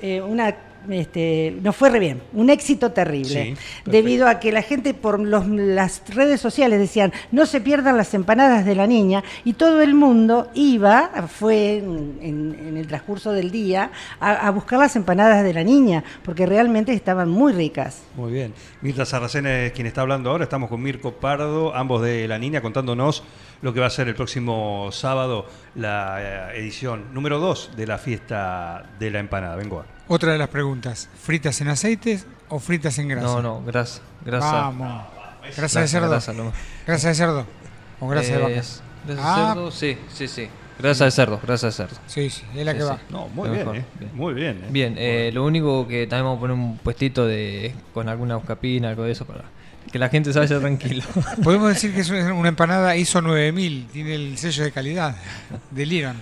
eh, 0.00 0.20
una 0.22 0.54
este, 0.90 1.56
nos 1.62 1.74
fue 1.76 1.90
re 1.90 1.98
bien, 1.98 2.22
un 2.32 2.50
éxito 2.50 2.92
terrible, 2.92 3.54
Sí, 3.54 3.54
debido 3.90 4.28
a 4.28 4.38
que 4.40 4.52
la 4.52 4.62
gente 4.62 4.94
por 4.94 5.20
los- 5.20 5.46
las 5.48 6.02
redes 6.14 6.40
sociales 6.40 6.78
decían, 6.78 7.12
no 7.32 7.46
se 7.46 7.60
pierdan 7.60 7.96
las 7.96 8.14
empanadas 8.14 8.64
de 8.64 8.74
la 8.74 8.86
niña, 8.86 9.22
y 9.44 9.54
todo 9.54 9.82
el 9.82 9.94
mundo 9.94 10.50
iba, 10.54 11.10
fue 11.28 11.78
en, 11.78 12.18
en- 12.20 12.56
en 12.68 12.76
el 12.76 12.86
transcurso 12.86 13.32
del 13.32 13.50
día, 13.50 13.90
a, 14.20 14.32
a 14.46 14.50
buscar 14.50 14.78
las 14.78 14.96
empanadas 14.96 15.42
de 15.44 15.54
la 15.54 15.64
niña, 15.64 16.04
porque 16.24 16.46
realmente 16.46 16.92
estaban 16.92 17.28
muy 17.28 17.52
ricas. 17.52 18.02
Muy 18.16 18.32
bien. 18.32 18.52
Mirta 18.82 19.04
Sarracena 19.04 19.64
es 19.64 19.72
quien 19.72 19.86
está 19.86 20.00
hablando 20.02 20.30
ahora. 20.30 20.44
Estamos 20.44 20.68
con 20.70 20.82
Mirko 20.82 21.12
Pardo, 21.12 21.74
ambos 21.74 22.02
de 22.02 22.28
La 22.28 22.38
Niña, 22.38 22.60
contándonos 22.60 23.22
lo 23.62 23.72
que 23.72 23.80
va 23.80 23.86
a 23.86 23.90
ser 23.90 24.08
el 24.08 24.14
próximo 24.14 24.88
sábado 24.92 25.46
la 25.74 26.50
eh, 26.54 26.58
edición 26.60 27.12
número 27.14 27.38
2 27.38 27.72
de 27.76 27.86
la 27.86 27.98
fiesta 27.98 28.84
de 28.98 29.10
la 29.10 29.18
empanada. 29.20 29.56
Vengo 29.56 29.80
a. 29.80 29.86
Otra 30.08 30.32
de 30.32 30.38
las 30.38 30.48
preguntas. 30.48 31.08
¿Fritas 31.22 31.60
en 31.60 31.68
aceites 31.68 32.26
o 32.48 32.58
fritas 32.58 32.98
en 32.98 33.08
grasa? 33.08 33.26
No, 33.26 33.42
no, 33.42 33.62
grasa. 33.64 34.00
Grasa. 34.24 34.52
Vamos. 34.52 35.06
¿Grasa 35.56 35.80
de 35.80 35.88
cerdo? 35.88 36.08
Grasa, 36.10 36.32
nomás. 36.32 36.54
¿Grasa 36.86 37.08
de 37.08 37.14
cerdo? 37.14 37.46
¿O 38.00 38.08
grasa 38.08 38.28
de 38.32 38.34
Eh, 38.34 38.42
vaca? 38.42 38.54
¿Grasa 38.54 38.82
de 39.06 39.16
Ah. 39.20 39.46
cerdo? 39.54 39.70
Sí, 39.70 39.98
sí, 40.12 40.28
sí. 40.28 40.48
Grasa 40.78 41.04
de 41.04 41.10
cerdo, 41.12 41.40
grasa 41.42 41.66
de 41.66 41.72
cerdo. 41.72 41.96
Sí, 42.06 42.28
sí, 42.30 42.42
es 42.54 42.64
la 42.66 42.72
Sí, 42.72 42.78
que 42.78 42.84
sí. 42.84 42.90
va. 42.90 42.98
No, 43.10 43.28
muy 43.28 43.48
Lo 43.48 43.54
bien, 43.54 43.68
eh. 43.76 43.84
bien. 43.98 44.10
Muy 44.14 44.34
bien. 44.34 44.56
eh. 44.64 44.68
Bien, 44.70 44.94
eh, 44.98 45.30
lo 45.32 45.44
único 45.44 45.86
que 45.86 46.06
también 46.06 46.24
vamos 46.24 46.38
a 46.38 46.40
poner 46.40 46.56
un 46.56 46.78
puestito 46.78 47.26
de 47.26 47.74
con 47.94 48.08
alguna 48.08 48.36
oscapina, 48.36 48.88
algo 48.90 49.04
de 49.04 49.12
eso 49.12 49.24
para 49.24 49.44
que 49.92 49.98
la 49.98 50.08
gente 50.08 50.32
se 50.32 50.38
vaya 50.38 50.58
tranquilo. 50.58 51.04
Podemos 51.44 51.68
decir 51.68 51.94
que 51.94 52.00
es 52.00 52.10
una 52.10 52.48
empanada 52.48 52.96
ISO 52.96 53.20
9000, 53.22 53.86
tiene 53.92 54.14
el 54.16 54.36
sello 54.38 54.64
de 54.64 54.72
calidad 54.72 55.16
del 55.70 55.92
Iran. 55.92 56.16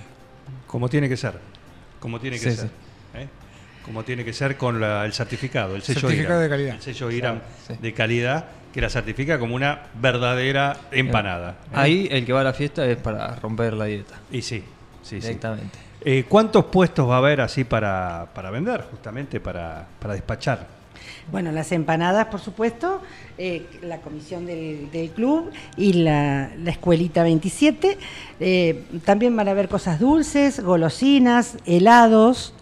Como 0.67 0.89
tiene 0.89 1.09
que 1.09 1.17
ser. 1.17 1.39
Como 1.99 2.21
tiene 2.21 2.39
que 2.39 2.51
Sí, 2.51 2.57
ser. 2.57 2.71
Como 3.85 4.05
tiene 4.05 4.25
que 4.25 4.33
ser 4.33 4.57
con 4.57 4.81
la- 4.81 5.05
el 5.05 5.13
certificado, 5.13 5.75
el 5.75 5.83
sello 5.83 6.01
Certificado 6.01 6.41
IRAM. 6.41 6.43
de 6.43 6.49
calidad. 6.49 6.75
El 6.77 6.83
sello 6.83 7.11
IRAM 7.11 7.41
sí. 7.67 7.75
de 7.81 7.93
calidad 7.95 8.45
que 8.73 8.81
la 8.81 8.89
certifica 8.89 9.39
como 9.39 9.55
una 9.55 9.81
verdadera 10.01 10.77
empanada. 10.91 11.51
¿eh? 11.51 11.75
Ahí 11.75 12.09
el 12.11 12.25
que 12.25 12.33
va 12.33 12.41
a 12.41 12.45
la 12.45 12.53
fiesta 12.55 12.87
es 12.87 12.97
para 12.97 13.35
romper 13.37 13.75
la 13.75 13.85
dieta. 13.87 14.15
Y 14.31 14.41
sí, 14.43 14.63
sí, 15.03 15.21
sí. 15.21 15.39
Eh, 16.05 16.25
¿Cuántos 16.29 16.65
puestos 16.67 17.09
va 17.09 17.17
a 17.17 17.19
haber 17.19 17.41
así 17.43 17.65
para, 17.65 18.27
para 18.35 18.51
vender, 18.51 18.83
justamente 18.91 19.41
para, 19.41 19.87
para 20.01 20.15
despachar? 20.15 20.67
Bueno, 21.31 21.53
las 21.53 21.71
empanadas, 21.71 22.27
por 22.27 22.41
supuesto, 22.41 23.01
eh, 23.39 23.67
la 23.83 23.99
comisión 23.99 24.45
del, 24.47 24.91
del 24.91 25.11
club 25.11 25.53
y 25.77 25.93
la, 25.93 26.51
la 26.59 26.71
escuelita 26.71 27.23
27. 27.23 27.99
Eh, 28.41 28.85
también 29.05 29.37
van 29.37 29.47
a 29.49 29.53
haber 29.53 29.69
cosas 29.69 30.01
dulces, 30.01 30.61
golosinas, 30.61 31.57
helados. 31.67 32.55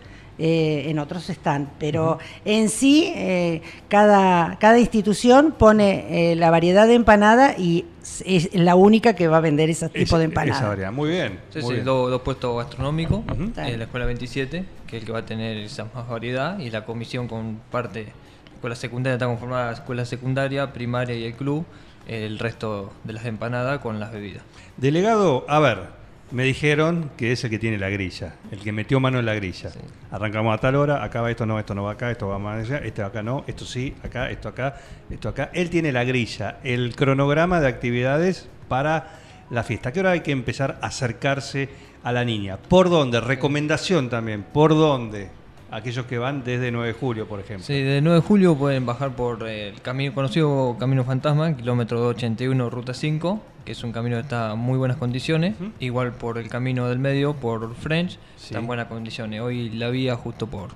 Eh, 0.42 0.88
en 0.90 0.98
otros 0.98 1.28
están, 1.28 1.70
pero 1.78 2.18
en 2.46 2.70
sí 2.70 3.12
eh, 3.14 3.60
cada, 3.88 4.58
cada 4.58 4.78
institución 4.78 5.52
pone 5.58 6.32
eh, 6.32 6.36
la 6.36 6.50
variedad 6.50 6.86
de 6.86 6.94
empanada 6.94 7.54
y 7.58 7.84
es- 8.24 8.54
la 8.54 8.74
única 8.74 9.14
que 9.14 9.28
va 9.28 9.36
a 9.36 9.40
vender 9.40 9.68
ese 9.68 9.88
tipo 9.90 10.02
Esa- 10.02 10.18
de 10.18 10.24
esa 10.24 10.30
empanada. 10.30 10.68
variedad. 10.68 10.92
Muy 10.92 11.10
bien. 11.10 11.38
Sí, 11.50 11.58
muy 11.60 11.68
sí, 11.68 11.72
bien. 11.74 11.84
dos, 11.84 12.10
dos 12.10 12.22
puestos 12.22 12.56
gastronómicos, 12.56 13.18
Ujú. 13.30 13.52
eh, 13.60 13.76
la 13.76 13.84
escuela 13.84 14.06
27, 14.06 14.64
que 14.86 14.96
es 14.96 15.02
el 15.02 15.06
que 15.06 15.12
va 15.12 15.18
a 15.20 15.26
tener 15.26 15.58
esa 15.58 15.84
más 15.94 16.08
variedad, 16.08 16.58
y 16.58 16.70
la 16.70 16.86
comisión 16.86 17.28
con 17.28 17.60
parte, 17.70 18.04
la 18.04 18.54
escuela 18.54 18.76
secundaria 18.76 19.14
está 19.16 19.26
conformada 19.26 19.66
la 19.66 19.72
escuela 19.72 20.04
secundaria, 20.06 20.72
primaria 20.72 21.14
y 21.16 21.24
el 21.24 21.34
club, 21.34 21.66
el 22.08 22.38
resto 22.38 22.92
de 23.04 23.12
las 23.12 23.26
empanadas 23.26 23.78
con 23.80 24.00
las 24.00 24.10
bebidas. 24.10 24.42
Delegado, 24.78 25.44
a 25.48 25.58
ver, 25.60 25.99
me 26.30 26.44
dijeron 26.44 27.10
que 27.16 27.32
es 27.32 27.42
el 27.44 27.50
que 27.50 27.58
tiene 27.58 27.78
la 27.78 27.88
grilla, 27.88 28.34
el 28.50 28.60
que 28.60 28.72
metió 28.72 29.00
mano 29.00 29.18
en 29.18 29.26
la 29.26 29.34
grilla. 29.34 29.70
Arrancamos 30.10 30.54
a 30.54 30.58
tal 30.58 30.76
hora, 30.76 31.02
acá 31.02 31.20
va 31.20 31.30
esto, 31.30 31.46
no, 31.46 31.58
esto 31.58 31.74
no 31.74 31.84
va 31.84 31.92
acá, 31.92 32.10
esto 32.10 32.28
va 32.28 32.38
más 32.38 32.66
allá, 32.66 32.78
esto 32.78 33.04
acá 33.04 33.22
no, 33.22 33.44
esto 33.46 33.64
sí, 33.64 33.94
acá, 34.04 34.30
esto 34.30 34.48
acá, 34.48 34.76
esto 35.10 35.28
acá. 35.28 35.50
Él 35.52 35.70
tiene 35.70 35.92
la 35.92 36.04
grilla, 36.04 36.58
el 36.62 36.94
cronograma 36.94 37.60
de 37.60 37.68
actividades 37.68 38.48
para 38.68 39.18
la 39.50 39.64
fiesta. 39.64 39.88
¿A 39.88 39.92
qué 39.92 40.00
hora 40.00 40.12
hay 40.12 40.20
que 40.20 40.32
empezar 40.32 40.78
a 40.80 40.86
acercarse 40.86 41.68
a 42.02 42.12
la 42.12 42.24
niña? 42.24 42.56
¿Por 42.56 42.90
dónde? 42.90 43.20
Recomendación 43.20 44.08
también, 44.08 44.44
¿por 44.44 44.70
dónde? 44.70 45.39
Aquellos 45.72 46.06
que 46.06 46.18
van 46.18 46.42
desde 46.42 46.72
9 46.72 46.88
de 46.88 46.92
julio, 46.94 47.26
por 47.28 47.38
ejemplo. 47.40 47.64
Sí, 47.64 47.80
de 47.80 48.00
9 48.00 48.20
de 48.20 48.26
julio 48.26 48.56
pueden 48.56 48.86
bajar 48.86 49.14
por 49.14 49.46
el 49.48 49.80
camino 49.82 50.12
conocido 50.14 50.76
Camino 50.80 51.04
Fantasma, 51.04 51.56
kilómetro 51.56 52.00
281, 52.00 52.70
ruta 52.70 52.92
5, 52.92 53.40
que 53.64 53.72
es 53.72 53.84
un 53.84 53.92
camino 53.92 54.16
que 54.16 54.22
está 54.22 54.52
en 54.54 54.58
muy 54.58 54.78
buenas 54.78 54.96
condiciones. 54.96 55.54
Igual 55.78 56.12
por 56.12 56.38
el 56.38 56.48
camino 56.48 56.88
del 56.88 56.98
medio, 56.98 57.34
por 57.34 57.74
French, 57.76 58.18
Sí. 58.36 58.46
está 58.46 58.58
en 58.58 58.66
buenas 58.66 58.88
condiciones. 58.88 59.40
Hoy 59.40 59.70
la 59.70 59.90
vía, 59.90 60.16
justo 60.16 60.48
por 60.48 60.70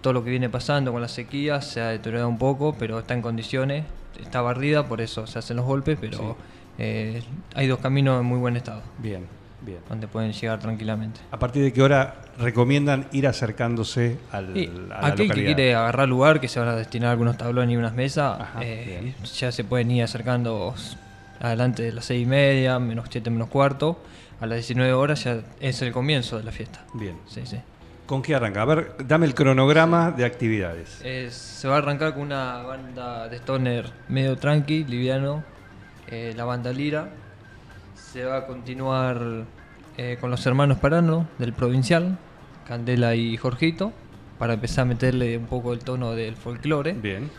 todo 0.00 0.12
lo 0.12 0.24
que 0.24 0.30
viene 0.30 0.48
pasando 0.48 0.92
con 0.92 1.00
la 1.02 1.08
sequía, 1.08 1.60
se 1.62 1.80
ha 1.80 1.88
deteriorado 1.88 2.28
un 2.28 2.38
poco, 2.38 2.74
pero 2.78 2.98
está 2.98 3.14
en 3.14 3.22
condiciones. 3.22 3.84
Está 4.20 4.40
barrida, 4.40 4.88
por 4.88 5.00
eso 5.00 5.26
se 5.26 5.38
hacen 5.38 5.56
los 5.56 5.66
golpes, 5.66 5.98
pero 6.00 6.36
eh, 6.78 7.22
hay 7.54 7.66
dos 7.68 7.78
caminos 7.78 8.18
en 8.20 8.26
muy 8.26 8.38
buen 8.38 8.56
estado. 8.56 8.82
Bien, 8.98 9.26
Bien. 9.66 9.80
donde 9.88 10.06
pueden 10.08 10.32
llegar 10.32 10.58
tranquilamente. 10.60 11.20
¿A 11.30 11.38
partir 11.38 11.62
de 11.64 11.72
qué 11.72 11.82
hora 11.82 12.14
recomiendan 12.38 13.06
ir 13.12 13.26
acercándose 13.26 14.16
al, 14.32 14.56
Y 14.56 14.66
a 14.66 14.70
la 14.88 14.98
aquel 15.08 15.16
que 15.16 15.22
localidad? 15.24 15.46
quiere 15.56 15.74
agarrar 15.74 16.08
lugar, 16.08 16.40
que 16.40 16.48
se 16.48 16.60
van 16.60 16.68
a 16.68 16.76
destinar 16.76 17.10
algunos 17.10 17.36
tablones 17.36 17.74
y 17.74 17.76
unas 17.76 17.92
mesas, 17.94 18.40
Ajá, 18.40 18.60
eh, 18.62 19.12
ya 19.38 19.50
se 19.52 19.64
pueden 19.64 19.90
ir 19.90 20.02
acercando 20.04 20.72
adelante 21.40 21.82
de 21.82 21.92
las 21.92 22.04
seis 22.04 22.22
y 22.22 22.26
media, 22.26 22.78
menos 22.78 23.08
siete, 23.10 23.28
menos 23.30 23.48
cuarto. 23.48 23.98
A 24.40 24.46
las 24.46 24.56
19 24.58 24.92
horas 24.92 25.24
ya 25.24 25.40
es 25.60 25.82
el 25.82 25.92
comienzo 25.92 26.36
de 26.38 26.44
la 26.44 26.52
fiesta. 26.52 26.84
Bien. 26.94 27.16
Sí, 27.26 27.42
sí. 27.44 27.56
¿Con 28.06 28.22
qué 28.22 28.34
arranca? 28.36 28.62
A 28.62 28.64
ver, 28.66 28.94
dame 29.04 29.26
el 29.26 29.34
cronograma 29.34 30.12
de 30.12 30.24
actividades. 30.24 31.00
Es- 31.02 31.34
se 31.34 31.66
va 31.66 31.74
a 31.74 31.78
arrancar 31.78 32.12
con 32.14 32.22
una 32.22 32.62
banda 32.62 33.28
de 33.28 33.36
stoner 33.38 33.90
medio 34.08 34.36
tranqui, 34.36 34.84
liviano, 34.84 35.42
eh, 36.06 36.32
la 36.36 36.44
banda 36.44 36.70
Lira. 36.72 37.08
Se 37.96 38.24
va 38.24 38.36
a 38.38 38.46
continuar 38.46 39.44
eh, 39.96 40.18
con 40.20 40.30
los 40.30 40.44
hermanos 40.46 40.78
Parano 40.78 41.28
del 41.38 41.52
Provincial, 41.52 42.18
Candela 42.66 43.14
y 43.14 43.36
Jorgito, 43.36 43.92
para 44.38 44.54
empezar 44.54 44.82
a 44.82 44.84
meterle 44.86 45.38
un 45.38 45.46
poco 45.46 45.72
el 45.72 45.80
tono 45.80 46.12
del 46.12 46.36
folclore. 46.36 46.92
Bien. 46.92 47.30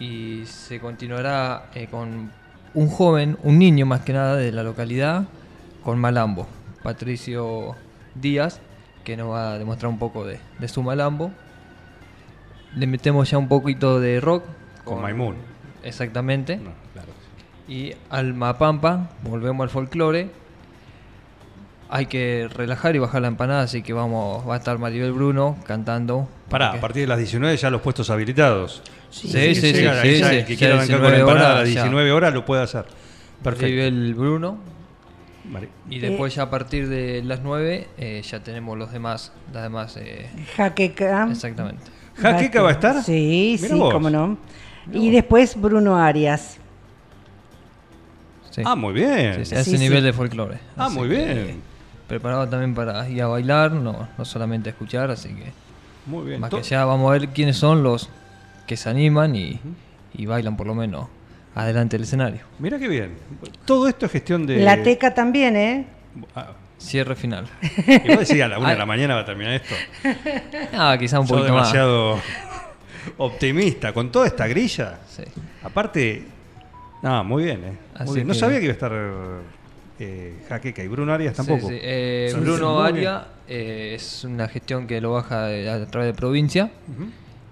Y 0.00 0.44
se 0.46 0.80
continuará 0.80 1.70
eh, 1.74 1.88
con 1.90 2.32
un 2.74 2.88
joven, 2.88 3.36
un 3.42 3.58
niño 3.58 3.84
más 3.84 4.00
que 4.00 4.12
nada 4.12 4.36
de 4.36 4.50
la 4.52 4.62
localidad, 4.62 5.24
con 5.84 5.98
Malambo, 5.98 6.46
Patricio 6.82 7.76
Díaz, 8.14 8.60
que 9.04 9.16
nos 9.16 9.30
va 9.30 9.52
a 9.52 9.58
demostrar 9.58 9.90
un 9.90 9.98
poco 9.98 10.24
de, 10.24 10.38
de 10.58 10.68
su 10.68 10.82
Malambo. 10.82 11.32
Le 12.74 12.86
metemos 12.86 13.30
ya 13.30 13.36
un 13.36 13.48
poquito 13.48 14.00
de 14.00 14.20
rock. 14.20 14.44
Con 14.84 15.02
Maimun. 15.02 15.36
Exactamente. 15.82 16.56
No, 16.56 16.70
claro. 16.94 17.08
Y 17.68 17.92
al 18.08 18.32
Mapampa, 18.32 19.10
volvemos 19.22 19.64
al 19.64 19.70
folclore. 19.70 20.30
Hay 21.94 22.06
que 22.06 22.48
relajar 22.54 22.96
y 22.96 22.98
bajar 23.00 23.20
la 23.20 23.28
empanada, 23.28 23.62
así 23.64 23.82
que 23.82 23.92
vamos, 23.92 24.48
va 24.48 24.54
a 24.54 24.56
estar 24.56 24.78
Maribel 24.78 25.12
Bruno 25.12 25.58
cantando. 25.66 26.26
Pará, 26.48 26.68
Porque- 26.68 26.78
a 26.78 26.80
partir 26.80 27.02
de 27.02 27.06
las 27.08 27.18
19 27.18 27.54
ya 27.58 27.68
los 27.68 27.82
puestos 27.82 28.08
habilitados. 28.08 28.82
Sí, 29.10 29.28
Que 29.30 29.54
sí, 29.54 29.60
sí, 29.60 29.74
sí, 29.74 29.74
sí, 29.74 30.22
el 30.24 30.44
que 30.46 30.56
quiera 30.56 30.76
arrancar 30.76 31.00
con 31.00 31.10
la 31.10 31.16
19 31.16 31.18
empanada 31.20 31.46
a 31.46 31.48
las 31.50 31.60
horas, 31.60 31.68
ya. 31.74 31.82
19 31.82 32.12
horas 32.12 32.32
lo 32.32 32.44
puede 32.46 32.62
hacer. 32.62 32.86
Perfecto. 33.42 33.64
Maribel 33.66 34.14
Bruno. 34.14 34.58
Y 35.90 35.98
después 35.98 36.34
ya 36.34 36.44
a 36.44 36.50
partir 36.50 36.88
de 36.88 37.22
las 37.24 37.40
9 37.42 37.88
eh, 37.98 38.22
ya 38.22 38.40
tenemos 38.42 38.78
los 38.78 38.90
demás, 38.90 39.32
las 39.52 39.62
demás, 39.64 39.96
eh, 39.98 40.30
Jaqueca. 40.56 41.28
exactamente. 41.30 41.82
¿Jaqueca 42.16 42.62
va 42.62 42.68
a 42.70 42.72
estar? 42.72 43.02
Sí, 43.02 43.58
Mirá 43.60 43.74
sí, 43.74 43.78
vos. 43.80 43.92
cómo 43.92 44.08
no. 44.08 44.38
Y 44.92 45.10
después 45.10 45.60
Bruno 45.60 45.96
Arias. 45.98 46.56
Sí. 48.50 48.62
Ah, 48.64 48.76
muy 48.76 48.92
bien. 48.94 49.34
Sí, 49.36 49.44
sí, 49.46 49.54
a 49.56 49.60
ese 49.60 49.70
Sí, 49.72 49.76
sí. 49.76 49.82
nivel 49.82 50.02
de 50.04 50.12
folclore. 50.12 50.58
Ah, 50.76 50.86
Así 50.86 50.98
muy 50.98 51.08
que, 51.08 51.14
bien. 51.16 51.62
Preparado 52.12 52.46
también 52.46 52.74
para 52.74 53.08
ir 53.08 53.22
a 53.22 53.26
bailar, 53.26 53.72
no, 53.72 54.06
no 54.18 54.24
solamente 54.26 54.68
a 54.68 54.72
escuchar, 54.72 55.10
así 55.10 55.30
que 55.30 55.50
Muy 56.04 56.26
bien. 56.26 56.40
más 56.42 56.50
que 56.50 56.56
allá 56.58 56.84
vamos 56.84 57.08
a 57.08 57.12
ver 57.12 57.28
quiénes 57.30 57.56
son 57.56 57.82
los 57.82 58.10
que 58.66 58.76
se 58.76 58.90
animan 58.90 59.34
y, 59.34 59.58
y 60.12 60.26
bailan 60.26 60.54
por 60.58 60.66
lo 60.66 60.74
menos 60.74 61.08
adelante 61.54 61.96
del 61.96 62.04
escenario. 62.04 62.40
Mira 62.58 62.78
qué 62.78 62.86
bien. 62.86 63.12
Todo 63.64 63.88
esto 63.88 64.04
es 64.04 64.12
gestión 64.12 64.44
de. 64.46 64.58
La 64.58 64.82
Teca 64.82 65.14
también, 65.14 65.56
¿eh? 65.56 65.86
Ah, 66.36 66.48
Cierre 66.76 67.14
final. 67.16 67.46
y 67.88 68.08
vos 68.14 68.28
decís 68.28 68.42
a 68.42 68.48
la 68.48 68.58
una 68.58 68.72
de 68.72 68.76
la 68.78 68.84
mañana 68.94 69.14
va 69.14 69.20
a 69.22 69.24
terminar 69.24 69.54
esto. 69.54 69.74
Ah, 70.74 70.94
quizá 70.98 71.18
un 71.18 71.26
poquito 71.26 71.44
más. 71.54 71.72
demasiado 71.72 72.18
optimista 73.16 73.94
con 73.94 74.12
toda 74.12 74.26
esta 74.26 74.46
grilla. 74.46 74.98
Sí. 75.08 75.22
Aparte, 75.62 76.24
no, 77.02 77.24
muy 77.24 77.44
bien, 77.44 77.64
¿eh? 77.64 77.68
Muy 77.70 77.78
Así 78.02 78.14
bien. 78.16 78.26
No 78.28 78.34
sabía 78.34 78.58
que 78.58 78.64
iba 78.64 78.72
a 78.72 78.74
estar 78.74 78.92
eh, 79.98 80.42
Jaqueca 80.48 80.82
y 80.82 80.88
Bruno 80.88 81.12
Arias 81.12 81.34
tampoco. 81.34 81.68
Sí, 81.68 81.74
sí. 81.74 81.80
Eh, 81.82 82.34
Bruno 82.38 82.74
muy 82.74 82.88
Aria 82.88 83.26
eh, 83.48 83.92
es 83.94 84.24
una 84.24 84.48
gestión 84.48 84.86
que 84.86 85.00
lo 85.00 85.12
baja 85.12 85.46
de- 85.46 85.68
a 85.70 85.86
través 85.86 86.08
de 86.12 86.14
provincia 86.14 86.70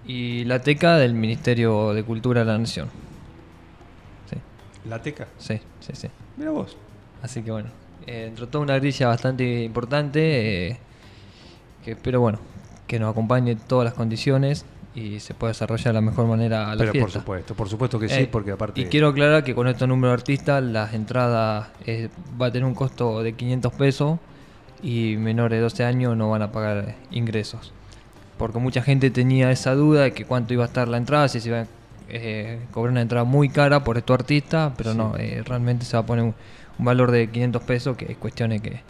y 0.05 0.43
la 0.45 0.61
TECA 0.61 0.97
del 0.97 1.13
Ministerio 1.13 1.93
de 1.93 2.03
Cultura 2.03 2.41
de 2.41 2.45
la 2.47 2.57
Nación. 2.57 2.89
Sí, 4.29 4.37
La 4.89 5.01
Teca. 5.01 5.27
sí, 5.37 5.59
sí, 5.79 5.91
sí. 5.93 6.07
Mira 6.37 6.51
vos. 6.51 6.75
Así 7.21 7.41
que 7.43 7.51
bueno, 7.51 7.69
entró 8.07 8.47
toda 8.47 8.63
una 8.63 8.79
grilla 8.79 9.07
bastante 9.07 9.63
importante 9.63 10.79
que 11.85 11.91
espero 11.91 12.19
bueno 12.21 12.39
que 12.87 12.99
nos 12.99 13.11
acompañe 13.11 13.51
en 13.51 13.59
todas 13.59 13.85
las 13.85 13.93
condiciones 13.93 14.65
y 14.93 15.19
se 15.19 15.33
pueda 15.33 15.51
desarrollar 15.51 15.87
de 15.87 15.93
la 15.93 16.01
mejor 16.01 16.27
manera 16.27 16.69
a 16.69 16.75
la 16.75 16.85
Pero 16.85 16.99
por 16.99 17.11
supuesto, 17.11 17.55
por 17.55 17.69
supuesto 17.69 17.99
que 17.99 18.09
sí, 18.09 18.23
Eh, 18.23 18.29
porque 18.31 18.51
aparte. 18.51 18.81
Y 18.81 18.85
quiero 18.85 19.07
aclarar 19.07 19.43
que 19.43 19.55
con 19.55 19.67
estos 19.67 19.87
números 19.87 20.11
de 20.11 20.21
artistas, 20.21 20.63
las 20.63 20.93
entradas 20.93 21.69
eh, 21.85 22.09
va 22.39 22.47
a 22.47 22.51
tener 22.51 22.65
un 22.65 22.75
costo 22.75 23.23
de 23.23 23.33
500 23.33 23.73
pesos 23.73 24.19
y 24.83 25.15
menores 25.17 25.57
de 25.57 25.61
12 25.61 25.83
años 25.85 26.17
no 26.17 26.29
van 26.29 26.41
a 26.41 26.51
pagar 26.51 26.95
ingresos. 27.11 27.73
Porque 28.37 28.59
mucha 28.59 28.81
gente 28.81 29.11
tenía 29.11 29.51
esa 29.51 29.75
duda 29.75 30.03
de 30.03 30.13
que 30.13 30.25
cuánto 30.25 30.53
iba 30.53 30.63
a 30.63 30.67
estar 30.67 30.87
la 30.87 30.97
entrada, 30.97 31.27
si 31.29 31.39
se 31.39 31.49
iba 31.49 31.59
a 31.61 31.67
eh, 32.09 32.59
cobrar 32.71 32.91
una 32.91 33.01
entrada 33.01 33.23
muy 33.23 33.49
cara 33.49 33.83
por 33.83 33.97
estos 33.97 34.15
artistas, 34.15 34.73
pero 34.75 34.93
no, 34.93 35.15
eh, 35.17 35.43
realmente 35.45 35.85
se 35.85 35.95
va 35.95 36.01
a 36.01 36.05
poner 36.05 36.25
un, 36.25 36.35
un 36.79 36.85
valor 36.85 37.11
de 37.11 37.29
500 37.29 37.63
pesos, 37.63 37.95
que 37.95 38.11
es 38.11 38.17
cuestiones 38.17 38.61
que 38.61 38.81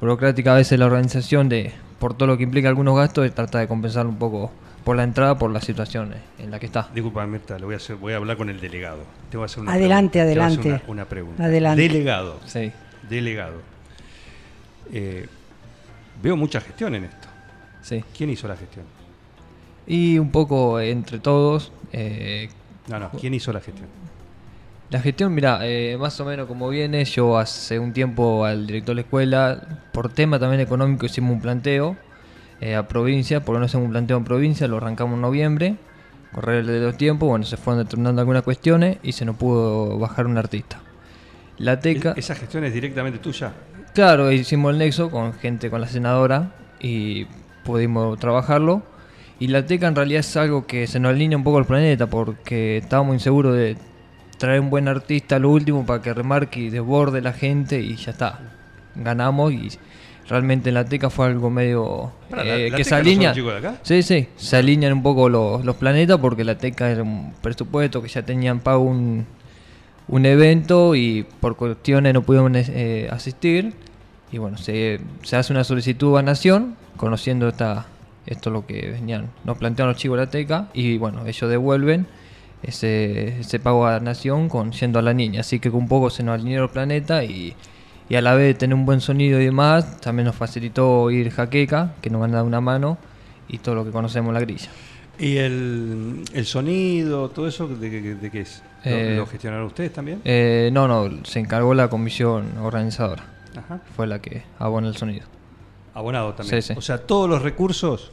burocrática 0.00 0.52
a 0.52 0.56
veces 0.56 0.78
la 0.80 0.86
organización 0.86 1.48
de 1.48 1.72
por 2.00 2.14
todo 2.14 2.26
lo 2.26 2.36
que 2.36 2.42
implica 2.42 2.68
algunos 2.68 2.96
gastos 2.96 3.32
trata 3.32 3.60
de 3.60 3.68
compensar 3.68 4.08
un 4.08 4.16
poco 4.16 4.50
por 4.84 4.96
la 4.96 5.04
entrada 5.04 5.36
por 5.38 5.50
la 5.50 5.60
situación 5.60 6.12
en 6.38 6.50
la 6.50 6.58
que 6.58 6.66
está. 6.66 6.88
Disculpa, 6.94 7.26
Mirta, 7.26 7.58
le 7.58 7.64
voy 7.64 7.74
a, 7.74 7.76
hacer, 7.76 7.96
voy 7.96 8.12
a 8.12 8.16
hablar 8.16 8.36
con 8.36 8.48
el 8.50 8.60
delegado. 8.60 9.04
Te 9.30 9.36
voy 9.36 9.44
a 9.44 9.46
hacer 9.46 9.60
una 9.62 9.72
Adelante, 9.72 10.18
pregunta. 10.18 10.34
Te 10.34 10.38
voy 10.38 10.42
a 10.42 10.46
hacer 10.46 10.58
adelante. 10.60 10.84
Una, 10.84 10.92
una 10.92 11.04
pregunta. 11.08 11.44
Adelante. 11.44 11.82
Delegado. 11.82 12.40
Sí. 12.46 12.72
Delegado. 13.08 13.54
Eh, 14.92 15.26
veo 16.22 16.36
mucha 16.36 16.60
gestión 16.60 16.94
en 16.94 17.04
esto. 17.04 17.28
Sí. 17.82 18.04
¿Quién 18.16 18.30
hizo 18.30 18.46
la 18.48 18.56
gestión? 18.56 18.84
Y 19.86 20.18
un 20.18 20.30
poco 20.30 20.80
entre 20.80 21.18
todos. 21.18 21.72
eh, 21.92 22.48
No, 22.88 22.98
no, 22.98 23.10
¿quién 23.12 23.34
hizo 23.34 23.52
la 23.52 23.60
gestión? 23.60 23.88
la 24.90 25.00
gestión, 25.00 25.32
mira, 25.34 25.60
eh, 25.62 25.96
más 25.98 26.20
o 26.20 26.24
menos 26.26 26.46
como 26.46 26.68
viene, 26.68 27.02
yo 27.06 27.38
hace 27.38 27.78
un 27.78 27.94
tiempo 27.94 28.44
al 28.44 28.66
director 28.66 28.88
de 28.94 28.96
la 28.96 29.00
escuela, 29.00 29.62
por 29.90 30.10
tema 30.12 30.38
también 30.38 30.60
económico, 30.60 31.06
hicimos 31.06 31.32
un 31.32 31.40
planteo 31.40 31.96
eh, 32.62 32.76
a 32.76 32.86
provincia, 32.88 33.44
porque 33.44 33.58
no 33.58 33.66
hacemos 33.66 33.86
un 33.86 33.90
planteo 33.92 34.16
en 34.16 34.24
provincia, 34.24 34.68
lo 34.68 34.76
arrancamos 34.78 35.14
en 35.16 35.20
noviembre, 35.22 35.76
correr 36.32 36.64
de 36.64 36.80
los 36.80 36.96
tiempos, 36.96 37.28
bueno, 37.28 37.44
se 37.44 37.56
fueron 37.56 37.82
determinando 37.84 38.20
algunas 38.22 38.42
cuestiones 38.42 38.98
y 39.02 39.12
se 39.12 39.24
nos 39.24 39.36
pudo 39.36 39.98
bajar 39.98 40.26
un 40.26 40.38
artista. 40.38 40.80
La 41.58 41.80
TECA... 41.80 42.12
¿Es- 42.12 42.18
¿Esa 42.18 42.34
gestión 42.34 42.64
es 42.64 42.72
directamente 42.72 43.18
tuya? 43.18 43.52
Claro, 43.94 44.32
hicimos 44.32 44.72
el 44.72 44.78
nexo 44.78 45.10
con 45.10 45.34
gente, 45.34 45.68
con 45.70 45.80
la 45.80 45.86
senadora 45.86 46.52
y 46.80 47.26
pudimos 47.64 48.18
trabajarlo. 48.18 48.82
Y 49.38 49.48
la 49.48 49.66
teca 49.66 49.88
en 49.88 49.96
realidad 49.96 50.20
es 50.20 50.36
algo 50.36 50.66
que 50.66 50.86
se 50.86 51.00
nos 51.00 51.10
alinea 51.10 51.36
un 51.36 51.44
poco 51.44 51.58
al 51.58 51.64
planeta 51.66 52.06
porque 52.06 52.78
estábamos 52.78 53.14
inseguros 53.14 53.54
de 53.56 53.76
traer 54.38 54.60
un 54.60 54.70
buen 54.70 54.88
artista 54.88 55.36
a 55.36 55.38
lo 55.40 55.50
último 55.50 55.84
para 55.84 56.00
que 56.00 56.14
remarque 56.14 56.60
y 56.60 56.70
desborde 56.70 57.20
la 57.20 57.32
gente 57.32 57.80
y 57.80 57.96
ya 57.96 58.12
está. 58.12 58.38
Ganamos 58.94 59.52
y 59.52 59.70
realmente 60.28 60.70
la 60.72 60.84
teca 60.84 61.10
fue 61.10 61.26
algo 61.26 61.50
medio 61.50 62.12
Pará, 62.30 62.44
la- 62.44 62.56
eh, 62.56 62.70
la 62.70 62.76
que 62.76 62.84
Teca 62.84 62.84
se 62.84 62.90
no 62.90 62.96
son 62.98 63.06
alinea. 63.06 63.28
los 63.30 63.36
chicos 63.36 63.52
de 63.52 63.58
acá. 63.68 63.78
Sí, 63.82 64.02
sí, 64.02 64.28
se 64.36 64.56
alinean 64.56 64.92
un 64.92 65.02
poco 65.02 65.28
los, 65.28 65.64
los 65.64 65.76
planetas 65.76 66.18
porque 66.18 66.44
la 66.44 66.56
teca 66.58 66.90
era 66.90 67.02
un 67.02 67.32
presupuesto 67.42 68.00
que 68.02 68.08
ya 68.08 68.22
tenían 68.22 68.60
pago 68.60 68.82
un, 68.84 69.26
un 70.08 70.26
evento 70.26 70.94
y 70.94 71.24
por 71.40 71.56
cuestiones 71.56 72.14
no 72.14 72.22
pudieron 72.22 72.54
eh, 72.56 73.08
asistir. 73.10 73.72
Y 74.30 74.38
bueno, 74.38 74.56
se, 74.56 74.98
se 75.22 75.36
hace 75.36 75.52
una 75.52 75.62
solicitud 75.64 76.16
a 76.16 76.22
Nación, 76.22 76.76
conociendo 76.96 77.48
esta, 77.48 77.86
esto 78.26 78.48
lo 78.48 78.64
que 78.66 78.90
venían, 78.92 79.28
nos 79.44 79.58
plantearon 79.58 79.92
los 79.92 80.00
chicos 80.00 80.16
de 80.18 80.24
la 80.24 80.30
teca, 80.30 80.68
y 80.72 80.96
bueno, 80.96 81.26
ellos 81.26 81.50
devuelven 81.50 82.06
ese, 82.62 83.40
ese 83.40 83.58
pago 83.58 83.86
a 83.86 84.00
Nación 84.00 84.48
con 84.48 84.72
yendo 84.72 84.98
a 84.98 85.02
la 85.02 85.12
niña. 85.12 85.40
Así 85.40 85.58
que 85.58 85.68
un 85.68 85.86
poco 85.86 86.08
se 86.08 86.22
nos 86.22 86.40
alineó 86.40 86.62
el 86.64 86.70
planeta 86.70 87.24
y, 87.24 87.54
y 88.08 88.16
a 88.16 88.20
la 88.22 88.34
vez 88.34 88.48
de 88.48 88.54
tener 88.54 88.74
un 88.74 88.84
buen 88.86 89.00
sonido 89.00 89.40
y 89.40 89.44
demás, 89.46 90.00
también 90.00 90.26
nos 90.26 90.36
facilitó 90.36 91.10
ir 91.10 91.30
Jaqueca, 91.30 91.94
que 92.02 92.10
nos 92.10 92.20
van 92.20 92.32
a 92.32 92.36
dar 92.38 92.44
una 92.44 92.60
mano, 92.60 92.98
y 93.48 93.58
todo 93.58 93.74
lo 93.74 93.84
que 93.84 93.90
conocemos 93.90 94.28
en 94.28 94.34
la 94.34 94.40
grilla. 94.40 94.68
¿Y 95.18 95.36
el, 95.36 96.24
el 96.32 96.46
sonido, 96.46 97.28
todo 97.30 97.46
eso, 97.46 97.68
de, 97.68 97.90
qué- 97.90 98.14
de 98.14 98.30
qué 98.30 98.40
es? 98.40 98.62
¿Lo, 98.84 98.90
Eh, 98.90 99.16
lo 99.16 99.26
gestionaron 99.26 99.66
ustedes 99.66 99.92
también? 99.92 100.20
Eh, 100.24 100.70
no, 100.72 100.88
no, 100.88 101.24
se 101.24 101.38
encargó 101.38 101.74
la 101.74 101.88
comisión 101.88 102.58
organizadora, 102.60 103.24
Ajá. 103.56 103.80
fue 103.94 104.06
la 104.06 104.20
que 104.20 104.42
abona 104.58 104.88
el 104.88 104.96
sonido. 104.96 105.26
Abonado 105.94 106.32
también. 106.32 106.62
Sí, 106.62 106.72
sí. 106.72 106.78
O 106.78 106.80
sea, 106.80 106.98
todos 106.98 107.28
los 107.28 107.42
recursos, 107.42 108.10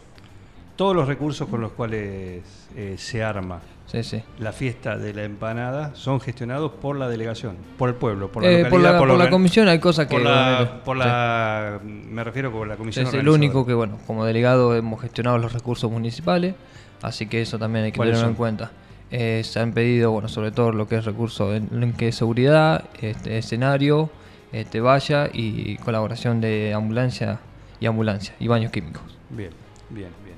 todos 0.80 0.96
los 0.96 1.10
recursos 1.10 1.50
con 1.50 1.60
los 1.60 1.74
cuales 1.74 2.42
eh, 2.74 2.96
se 2.98 3.22
arma 3.22 3.60
Sí, 3.86 4.02
sí. 4.02 4.24
la 4.40 4.54
fiesta 4.54 4.98
de 4.98 5.14
la 5.14 5.24
empanada 5.26 5.92
son 5.94 6.22
gestionados 6.22 6.72
por 6.72 6.96
la 6.96 7.10
delegación, 7.10 7.58
por 7.78 7.90
el 7.90 7.96
pueblo, 7.96 8.32
por 8.32 8.44
la 8.44 8.50
Eh, 8.50 8.64
localidad, 8.64 8.70
por 8.70 8.80
la, 8.82 8.98
por 9.00 9.08
la 9.10 9.14
organ- 9.26 9.30
comisión 9.32 9.68
hay 9.68 9.80
cosas 9.80 10.06
que... 10.08 10.12
por 10.16 10.22
la, 10.22 10.82
por 10.86 10.96
sí. 10.98 11.04
la- 11.04 11.80
me 11.84 12.24
refiero 12.24 12.52
con 12.54 12.66
la 12.70 12.76
Sí, 12.76 12.78
comisión 12.78 13.06
sí, 13.08 13.12
lo 13.12 13.20
organizadora. 13.20 13.38
único 13.46 13.66
que, 13.66 13.74
bueno, 13.74 13.98
como 14.08 14.24
delegado 14.24 14.74
hemos 14.74 15.02
gestionado 15.02 15.38
los 15.38 15.52
recursos 15.52 15.92
municipales, 15.92 16.56
así 17.02 17.26
que 17.28 17.42
eso 17.42 17.60
también 17.60 17.84
hay 17.86 17.92
que 17.92 17.98
¿Cuáles 17.98 18.14
tenerlo 18.14 18.30
en 18.30 18.36
cuenta. 18.38 18.72
Eh, 19.12 19.42
se 19.44 19.60
han 19.60 19.74
pedido, 19.74 20.12
bueno, 20.12 20.30
sobre 20.30 20.52
todo 20.52 20.72
lo 20.72 20.88
que 20.88 20.96
es 20.98 21.04
recursos 21.04 21.54
en, 21.56 21.68
en 21.84 21.92
que 21.92 22.08
es 22.08 22.16
seguridad, 22.16 22.86
este, 23.02 23.38
escenario, 23.38 24.10
este, 24.54 24.80
valla 24.80 25.30
y 25.34 25.76
colaboración 25.78 26.40
de 26.40 26.74
ambulancia 26.74 27.40
y 27.82 27.86
ambulancia 27.88 28.34
y 28.40 28.48
baños 28.48 28.72
químicos. 28.72 29.02
Bien, 29.30 29.50
bien, 29.90 30.10
bien. 30.24 30.29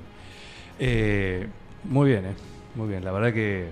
Eh, 0.78 1.46
muy 1.84 2.10
bien, 2.10 2.24
¿eh? 2.26 2.34
Muy 2.74 2.88
bien. 2.88 3.04
La 3.04 3.12
verdad 3.12 3.32
que 3.32 3.66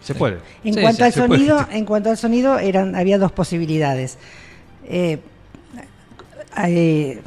se 0.00 0.14
puede. 0.14 0.38
En 0.64 0.74
Sí, 0.74 0.80
cuanto 0.80 0.98
sí, 0.98 1.02
al 1.04 1.12
puede. 1.12 1.28
sonido, 1.28 1.66
en 1.70 1.84
cuanto 1.84 2.10
al 2.10 2.16
sonido, 2.16 2.58
eran, 2.58 2.94
había 2.96 3.18
dos 3.18 3.32
posibilidades. 3.32 4.18
Eh, 4.86 5.18
eh, 6.66 7.22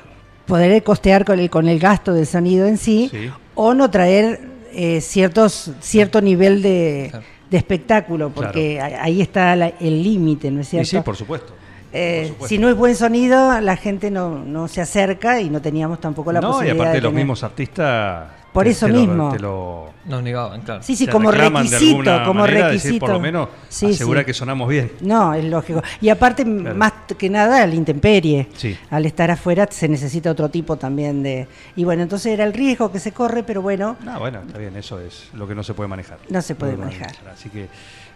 poder 0.46 0.82
costear 0.84 1.26
con 1.26 1.40
el, 1.40 1.50
con 1.50 1.68
el 1.68 1.80
gasto 1.80 2.14
del 2.14 2.26
sonido 2.26 2.68
en 2.68 2.78
sí, 2.78 3.10
Sí. 3.12 3.30
o 3.56 3.74
no 3.74 3.90
traer 3.92 4.56
eh, 4.74 5.02
ciertos 5.02 5.72
cierto 5.82 6.22
nivel 6.22 6.62
de, 6.62 7.08
Claro. 7.10 7.26
de 7.50 7.58
espectáculo, 7.58 8.30
porque 8.30 8.80
a- 8.80 9.04
ahí 9.04 9.22
está 9.22 9.56
la- 9.56 9.70
el 9.80 10.04
límite, 10.04 10.52
¿no 10.52 10.62
es 10.62 10.68
Y 10.68 10.70
cierto? 10.72 10.90
sí, 10.90 10.98
por 11.02 11.16
supuesto. 11.16 11.54
Eh, 11.92 12.26
supuesto. 12.28 12.48
si 12.48 12.58
no 12.60 12.70
es 12.70 12.76
buen 12.76 12.96
sonido, 12.96 13.60
la 13.60 13.76
gente 13.76 14.12
no, 14.12 14.38
no 14.38 14.68
se 14.68 14.82
acerca 14.82 15.42
y 15.42 15.50
no 15.50 15.62
teníamos 15.62 16.00
tampoco 16.00 16.32
la 16.32 16.42
no, 16.42 16.50
y 16.50 16.52
posibilidad 16.52 16.76
aparte 16.82 16.98
de 16.98 17.02
los 17.02 17.12
tener- 17.12 17.24
mismos 17.26 17.44
artistas. 17.44 18.28
Por 18.58 18.66
te- 18.66 18.72
eso 18.72 18.86
te 18.88 18.92
lo- 18.94 19.00
mismo. 19.00 19.32
te 19.32 19.40
lo, 19.40 19.94
Nos 20.06 20.24
negaban, 20.24 20.62
claro. 20.62 20.82
Sí, 20.84 20.96
sí, 20.96 21.06
te 21.06 21.12
como 21.12 21.32
de 21.32 21.38
requisito, 21.38 21.98
alguna 21.98 22.24
como 22.26 22.40
manera, 22.42 22.68
requisito. 22.68 22.88
decir, 22.88 23.00
por 23.02 23.10
lo 23.10 23.20
menos 23.20 23.50
Sí, 23.68 23.88
asegura 23.88 24.22
sí. 24.22 24.26
que 24.26 24.34
sonamos 24.34 24.70
bien. 24.70 24.92
No, 25.02 25.34
es 25.34 25.44
lógico. 25.44 25.84
Y 26.00 26.08
aparte, 26.10 26.44
Claro. 26.46 26.76
más 26.76 26.94
que 27.18 27.30
nada, 27.30 27.68
la 27.68 27.76
intemperie. 27.76 28.48
Sí. 28.56 28.78
Al 28.90 29.06
estar 29.06 29.30
afuera 29.32 29.68
se 29.70 29.88
necesita 29.90 30.32
otro 30.32 30.48
tipo 30.50 30.78
también 30.78 31.24
de... 31.24 31.48
Y 31.76 31.84
bueno, 31.84 32.04
entonces 32.04 32.32
era 32.32 32.46
el 32.46 32.54
riesgo 32.54 32.90
que 32.92 33.00
se 33.00 33.12
corre, 33.12 33.44
pero 33.44 33.62
bueno, 33.62 33.98
No, 34.04 34.18
bueno, 34.20 34.40
está 34.48 34.58
bien, 34.58 34.76
eso 34.78 34.98
es 35.02 35.30
lo 35.34 35.46
que 35.48 35.54
no 35.56 35.62
se 35.64 35.74
puede 35.74 35.90
manejar. 35.90 36.20
No 36.30 36.42
se 36.42 36.56
puede 36.56 36.78
manejar. 36.78 37.12
Así 37.34 37.50
que, 37.50 37.68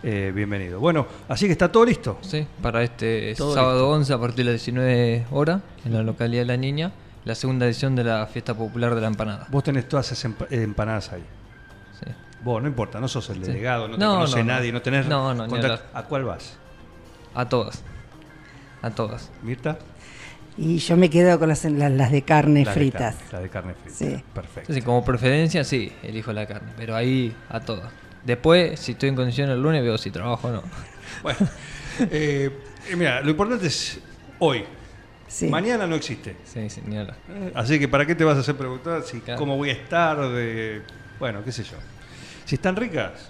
eh, 0.03 0.31
bienvenido. 0.33 0.79
Bueno, 0.79 1.05
así 1.27 1.45
que 1.45 1.51
está 1.51 1.69
todo 1.69 1.83
listo. 1.86 2.17
Sí, 2.21 2.48
para 2.62 2.81
este 2.83 3.36
Todo 3.38 3.53
sábado 3.53 3.89
11 3.89 4.13
a 4.13 4.17
partir 4.17 4.45
de 4.45 4.51
las 4.53 4.62
19 4.65 5.25
horas 5.31 5.62
en 5.86 5.93
la 5.93 6.03
localidad 6.03 6.43
de 6.43 6.45
La 6.48 6.57
Niña, 6.57 6.91
la 7.25 7.35
segunda 7.35 7.65
edición 7.65 7.95
de 7.95 8.03
la 8.03 8.25
Fiesta 8.27 8.53
Popular 8.53 8.95
de 8.95 9.01
la 9.01 9.07
Empanada. 9.07 9.47
Vos 9.49 9.63
tenés 9.63 9.87
todas 9.87 10.11
esas 10.11 10.25
empa- 10.31 10.47
empanadas 10.49 11.11
ahí. 11.11 11.23
Sí. 11.99 12.11
Vos, 12.43 12.61
no 12.61 12.67
importa, 12.67 12.99
no 12.99 13.07
sos 13.07 13.29
el 13.29 13.37
Sí. 13.37 13.41
delegado, 13.51 13.87
no 13.87 13.95
te 13.95 13.99
No, 14.03 14.13
conoce 14.15 14.39
no, 14.39 14.53
nadie, 14.53 14.71
no 14.71 14.81
tenés 14.81 15.07
No, 15.07 15.33
no, 15.33 15.43
ni 15.45 15.49
contacto. 15.51 15.73
hablar. 15.73 15.89
¿A 15.93 16.03
cuál 16.07 16.23
vas? 16.23 16.57
A 17.35 17.47
todas. 17.47 17.83
A 18.81 18.89
todas. 18.91 19.29
¿Mirta? 19.43 19.77
y 20.57 20.79
yo 20.79 20.97
me 20.97 21.09
quedo 21.09 21.39
con 21.39 21.47
las, 21.47 21.63
las, 21.63 21.91
las 21.91 22.11
de 22.11 22.23
carne 22.23 22.65
La 22.65 22.71
de 22.73 22.79
fritas. 22.79 23.15
carne, 23.15 23.29
la 23.31 23.39
de 23.39 23.49
carne 23.49 23.73
frita. 23.73 23.95
Sí. 24.17 24.23
Perfecto. 24.33 24.73
Sí, 24.73 24.81
como 24.81 25.03
preferencia, 25.03 25.63
sí, 25.63 25.91
elijo 26.03 26.33
la 26.33 26.45
carne, 26.45 26.73
pero 26.75 26.93
ahí 26.95 27.33
a 27.49 27.61
todas. 27.61 27.89
Después, 28.25 28.77
si 28.79 28.91
estoy 28.91 29.09
en 29.09 29.15
condiciones 29.15 29.55
el 29.55 29.61
lunes, 29.63 29.81
veo 29.81 29.97
si 29.97 30.11
trabajo 30.11 30.49
o 30.49 30.51
no. 30.51 30.63
Bueno, 31.23 31.39
eh, 31.99 32.49
eh, 32.89 32.95
mira, 32.97 33.21
lo 33.21 33.29
importante 33.31 33.67
es 33.67 33.99
hoy. 34.39 34.65
Sí. 35.31 35.47
Mañana 35.47 35.88
no 35.88 35.95
existe. 35.95 36.35
Sí, 36.43 36.69
sí, 36.69 36.81
ni 36.85 36.97
hablar. 36.97 37.15
Eh, 37.29 37.53
Así 37.55 37.79
que 37.79 37.88
¿para 37.88 38.05
qué 38.05 38.15
te 38.15 38.25
vas 38.25 38.35
a 38.35 38.41
hacer 38.41 38.55
preguntar 38.57 39.01
si 39.03 39.21
Claro. 39.21 39.39
cómo 39.39 39.55
voy 39.55 39.69
a 39.69 39.73
estar? 39.73 40.17
De, 40.19 40.81
bueno, 41.19 41.41
qué 41.43 41.53
sé 41.53 41.63
yo. 41.63 41.77
Si 42.45 42.55
están 42.55 42.75
ricas, 42.75 43.29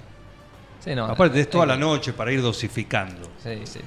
Sí, 0.84 0.96
no, 0.96 1.05
aparte 1.05 1.39
es 1.39 1.48
toda 1.48 1.65
eh, 1.65 1.67
la 1.67 1.77
noche 1.77 2.12
para 2.12 2.31
ir 2.31 2.41
dosificando. 2.41 3.29
Sí, 3.43 3.62
sí. 3.65 3.79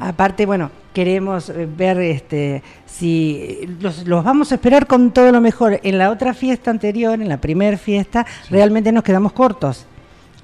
Aparte, 0.00 0.46
bueno, 0.46 0.70
queremos 0.92 1.48
eh, 1.48 1.68
ver 1.76 2.00
este 2.00 2.62
si 2.86 3.76
los, 3.80 4.04
los 4.04 4.24
vamos 4.24 4.50
a 4.50 4.56
esperar 4.56 4.88
con 4.88 5.12
todo 5.12 5.30
lo 5.30 5.40
mejor. 5.40 5.78
En 5.84 5.96
la 5.96 6.10
otra 6.10 6.34
fiesta 6.34 6.72
anterior, 6.72 7.14
en 7.22 7.28
la 7.28 7.40
primer 7.40 7.78
fiesta, 7.78 8.26
realmente 8.50 8.90
nos 8.90 9.04
quedamos 9.04 9.32
cortos. 9.32 9.86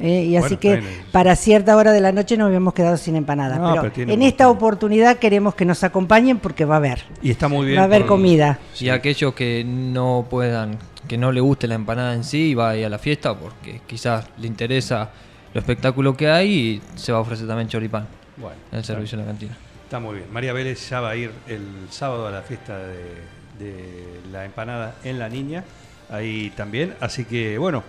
Eh, 0.00 0.24
y 0.24 0.36
así 0.36 0.56
Bueno, 0.56 0.82
que 0.82 0.82
para 1.12 1.36
cierta 1.36 1.76
hora 1.76 1.92
de 1.92 2.00
la 2.00 2.10
noche 2.10 2.36
nos 2.36 2.48
habíamos 2.48 2.74
quedado 2.74 2.96
sin 2.96 3.14
empanadas. 3.16 3.58
No, 3.60 3.90
pero, 3.94 4.10
en 4.12 4.22
esta 4.22 4.48
oportunidad 4.48 5.18
queremos 5.18 5.54
que 5.54 5.64
nos 5.64 5.84
acompañen 5.84 6.38
porque 6.38 6.64
va 6.64 6.74
a 6.74 6.78
haber. 6.78 7.04
Y 7.22 7.30
está 7.30 7.46
muy 7.48 7.66
bien. 7.66 7.78
Va 7.78 7.82
a 7.82 7.84
haber 7.84 8.04
comida. 8.06 8.58
Y 8.80 8.88
aquellos 8.88 9.34
que 9.34 9.64
no 9.64 10.26
puedan, 10.28 10.78
que 11.06 11.16
no 11.16 11.30
le 11.30 11.40
guste 11.40 11.68
la 11.68 11.76
empanada 11.76 12.14
en 12.14 12.24
sí, 12.24 12.54
va 12.54 12.70
a 12.70 12.76
ir 12.76 12.86
a 12.86 12.88
la 12.88 12.98
fiesta 12.98 13.38
porque 13.38 13.82
quizás 13.86 14.26
le 14.38 14.48
interesa 14.48 15.10
lo 15.52 15.60
espectáculo 15.60 16.16
que 16.16 16.28
hay 16.28 16.50
y 16.52 16.82
se 16.96 17.12
va 17.12 17.18
a 17.18 17.20
ofrecer 17.20 17.46
también 17.46 17.68
choripán 17.68 18.08
Bueno, 18.36 18.56
en 18.72 18.78
el 18.78 18.84
servicio 18.84 19.16
de 19.16 19.22
la 19.24 19.28
cantina. 19.30 19.56
está 19.84 20.00
muy 20.00 20.16
bien. 20.16 20.26
María 20.32 20.52
Vélez 20.52 20.90
ya 20.90 21.00
va 21.00 21.10
a 21.10 21.16
ir 21.16 21.30
el 21.46 21.62
sábado 21.90 22.26
a 22.26 22.32
la 22.32 22.42
fiesta 22.42 22.76
de, 22.78 23.64
de 23.64 24.20
la 24.32 24.44
empanada 24.44 24.96
en 25.04 25.20
La 25.20 25.28
Niña. 25.28 25.62
Ahí 26.10 26.52
también. 26.56 26.94
Así 27.00 27.24
que, 27.24 27.56
bueno, 27.58 27.84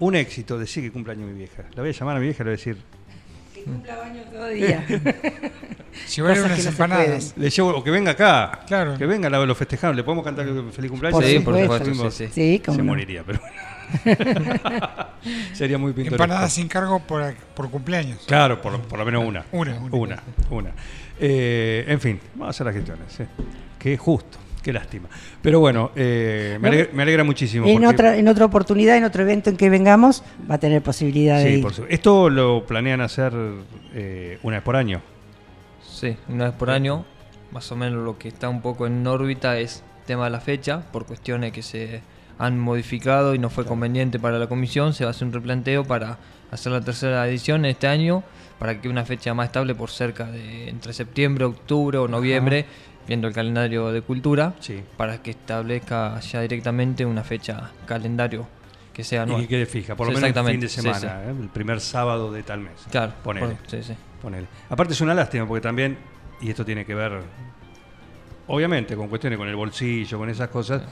un 0.00 0.16
éxito. 0.16 0.58
Decir 0.58 0.82
que 0.82 0.90
cumpleaños 0.92 1.28
mi 1.30 1.38
vieja. 1.38 1.64
La 1.74 1.82
voy 1.82 1.90
a 1.90 1.92
llamar 1.92 2.16
a 2.16 2.18
mi 2.20 2.26
vieja 2.26 2.42
y 2.42 2.44
le 2.46 2.50
voy 2.50 2.54
a 2.54 2.56
decir. 2.56 2.76
todo 4.32 4.48
día. 4.48 4.84
Llevarle 6.16 6.42
unas 6.42 6.56
que 6.58 6.62
no 6.64 6.70
empanadas. 6.70 7.34
Le 7.36 7.50
llevo, 7.50 7.70
o 7.70 7.84
que 7.84 7.90
venga 7.90 8.12
acá. 8.12 8.60
Claro. 8.66 8.96
Que 8.96 9.06
venga, 9.06 9.28
la- 9.30 9.44
lo 9.44 9.54
festejamos. 9.54 9.96
¿Le 9.96 10.02
podemos 10.04 10.24
cantar 10.24 10.46
el 10.46 10.70
feliz 10.72 10.90
cumpleaños? 10.90 11.18
Por 11.20 11.28
sí, 11.28 11.36
supuesto. 11.38 11.66
por 11.68 11.78
supuesto, 11.78 12.10
sí, 12.10 12.26
sí. 12.32 12.32
Sí, 12.32 12.62
Se 12.72 12.78
no. 12.78 12.84
moriría, 12.84 13.22
pero 13.24 13.40
bueno. 13.40 13.54
Sería 15.52 15.78
muy 15.78 15.92
pintoresco. 15.92 16.22
Empanadas 16.22 16.52
sin 16.52 16.68
cargo 16.68 17.00
por, 17.00 17.34
por 17.54 17.70
cumpleaños. 17.70 18.22
Claro, 18.26 18.60
por, 18.62 18.80
por 18.82 18.98
lo 18.98 19.04
menos 19.04 19.24
una. 19.24 19.44
Una, 19.52 19.78
una. 19.80 19.90
Una, 19.96 20.22
una. 20.50 20.70
Eh, 21.18 21.84
en 21.88 22.00
fin, 22.00 22.20
vamos 22.34 22.46
a 22.46 22.50
hacer 22.50 22.66
las 22.66 22.74
gestiones. 22.74 23.20
¿eh? 23.20 23.26
Qué 23.78 23.96
justo, 23.96 24.38
qué 24.62 24.72
lástima. 24.72 25.08
Pero 25.42 25.60
bueno, 25.60 25.90
eh, 25.96 26.58
me, 26.60 26.68
alegra, 26.68 26.90
me 26.92 27.02
alegra 27.02 27.24
muchísimo. 27.24 27.66
En 27.66 27.74
porque- 27.74 27.86
otra, 27.88 28.16
en 28.16 28.28
otra 28.28 28.44
oportunidad, 28.44 28.96
en 28.96 29.04
otro 29.04 29.22
evento 29.22 29.50
en 29.50 29.56
que 29.56 29.70
vengamos, 29.70 30.22
va 30.50 30.56
a 30.56 30.58
tener 30.58 30.82
posibilidad 30.82 31.38
de 31.38 31.44
Sí, 31.44 31.48
ir. 31.56 31.62
por 31.62 31.72
supuesto. 31.72 31.94
Esto 31.94 32.30
lo 32.30 32.64
planean 32.66 33.00
hacer 33.00 33.32
eh, 33.94 34.38
una 34.42 34.56
vez 34.56 34.64
por 34.64 34.76
año. 34.76 35.02
Sí, 35.82 36.16
una 36.28 36.46
vez 36.46 36.54
por 36.54 36.70
año, 36.70 37.04
más 37.52 37.70
o 37.72 37.76
menos 37.76 38.04
lo 38.04 38.18
que 38.18 38.28
está 38.28 38.48
un 38.48 38.62
poco 38.62 38.86
en 38.86 39.06
órbita 39.06 39.58
es 39.58 39.82
tema 40.06 40.24
de 40.24 40.30
la 40.30 40.40
fecha, 40.40 40.80
por 40.92 41.06
cuestiones 41.06 41.52
que 41.52 41.62
se 41.62 42.00
han 42.38 42.58
modificado 42.58 43.34
y 43.34 43.38
no 43.38 43.50
fue 43.50 43.66
conveniente 43.66 44.18
para 44.18 44.38
la 44.38 44.46
comisión, 44.46 44.94
se 44.94 45.04
va 45.04 45.08
a 45.08 45.12
hacer 45.12 45.26
un 45.26 45.32
replanteo 45.34 45.84
para 45.84 46.18
hacer 46.50 46.72
la 46.72 46.80
tercera 46.80 47.26
edición 47.28 47.64
este 47.66 47.86
año, 47.86 48.22
para 48.58 48.80
que 48.80 48.88
una 48.88 49.04
fecha 49.04 49.34
más 49.34 49.46
estable 49.46 49.74
por 49.74 49.90
cerca 49.90 50.24
de 50.26 50.68
entre 50.68 50.92
septiembre, 50.92 51.44
octubre 51.44 51.98
o 51.98 52.08
noviembre, 52.08 52.64
viendo 53.10 53.26
el 53.26 53.34
calendario 53.34 53.90
de 53.90 54.02
cultura, 54.02 54.54
Sí. 54.60 54.84
para 54.96 55.20
que 55.20 55.32
establezca 55.32 56.20
ya 56.20 56.42
directamente 56.42 57.04
una 57.04 57.24
fecha 57.24 57.72
calendario 57.84 58.46
que 58.92 59.02
sea 59.02 59.22
anual. 59.22 59.40
Y 59.40 59.44
que 59.46 59.48
quede 59.48 59.66
fija, 59.66 59.96
por 59.96 60.06
lo 60.06 60.14
Sí, 60.16 60.22
menos 60.22 60.36
el 60.46 60.52
fin 60.52 60.60
de 60.60 60.68
semana, 60.68 60.98
sí. 61.00 61.06
¿eh? 61.08 61.34
el 61.42 61.48
primer 61.48 61.80
sábado 61.80 62.30
de 62.30 62.44
tal 62.44 62.60
mes. 62.60 62.86
Claro, 62.88 63.12
ponele. 63.24 63.56
por- 63.56 63.68
sí, 63.68 63.82
sí. 63.82 63.94
ponele. 64.22 64.46
Aparte 64.68 64.92
es 64.92 65.00
una 65.00 65.12
lástima 65.12 65.44
porque 65.48 65.60
también, 65.60 65.98
y 66.40 66.50
esto 66.50 66.64
tiene 66.64 66.84
que 66.84 66.94
ver, 66.94 67.20
obviamente, 68.46 68.94
con 68.94 69.08
cuestiones 69.08 69.38
con 69.40 69.48
el 69.48 69.56
bolsillo, 69.56 70.16
con 70.16 70.30
esas 70.30 70.48
cosas, 70.48 70.82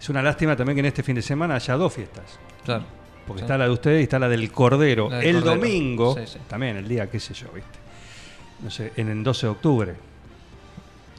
es 0.00 0.08
una 0.08 0.22
lástima 0.22 0.56
también 0.56 0.76
que 0.76 0.80
en 0.80 0.86
este 0.86 1.02
fin 1.02 1.14
de 1.16 1.22
semana 1.22 1.56
haya 1.56 1.74
dos 1.76 1.92
fiestas. 1.92 2.38
Claro. 2.64 2.84
Porque 3.26 3.42
está 3.42 3.58
la 3.58 3.64
de 3.66 3.70
ustedes 3.70 4.00
y 4.00 4.04
está 4.04 4.18
la 4.18 4.28
del 4.30 4.50
Cordero. 4.50 5.10
La 5.10 5.18
del 5.18 5.26
el 5.28 5.34
Cordero. 5.42 5.56
domingo, 5.60 6.16
también 6.48 6.76
el 6.78 6.88
día, 6.88 7.10
qué 7.10 7.20
sé 7.20 7.34
yo, 7.34 7.48
¿viste? 7.54 7.78
No 8.62 8.70
sé, 8.70 8.92
en 8.96 9.08
el 9.10 9.22
12 9.22 9.46
de 9.46 9.50
octubre. 9.52 9.94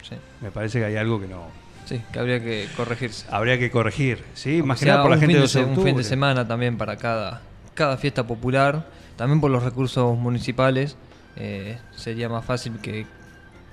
Sí. 0.07 0.15
Me 0.41 0.51
parece 0.51 0.79
que 0.79 0.85
hay 0.85 0.95
algo 0.97 1.19
que 1.19 1.27
no. 1.27 1.47
Sí, 1.85 2.01
que 2.11 2.19
habría 2.19 2.39
que 2.39 2.67
corregirse. 2.75 3.25
Habría 3.29 3.57
que 3.59 3.69
corregir, 3.71 4.23
¿sí? 4.33 4.61
Más 4.63 4.79
que 4.79 4.85
nada 4.87 5.01
por 5.03 5.11
la 5.11 5.17
gente 5.17 5.33
de 5.33 5.39
de 5.39 5.41
12 5.43 5.59
de 5.59 5.65
se- 5.65 5.69
Un 5.79 5.85
fin 5.85 5.95
de 5.97 6.03
semana 6.03 6.47
también 6.47 6.77
para 6.77 6.97
cada, 6.97 7.41
cada 7.73 7.97
fiesta 7.97 8.25
popular, 8.25 8.85
también 9.17 9.39
por 9.41 9.51
los 9.51 9.63
recursos 9.63 10.17
municipales, 10.17 10.97
eh, 11.35 11.77
sería 11.95 12.27
más 12.29 12.43
fácil 12.45 12.79
que 12.81 13.05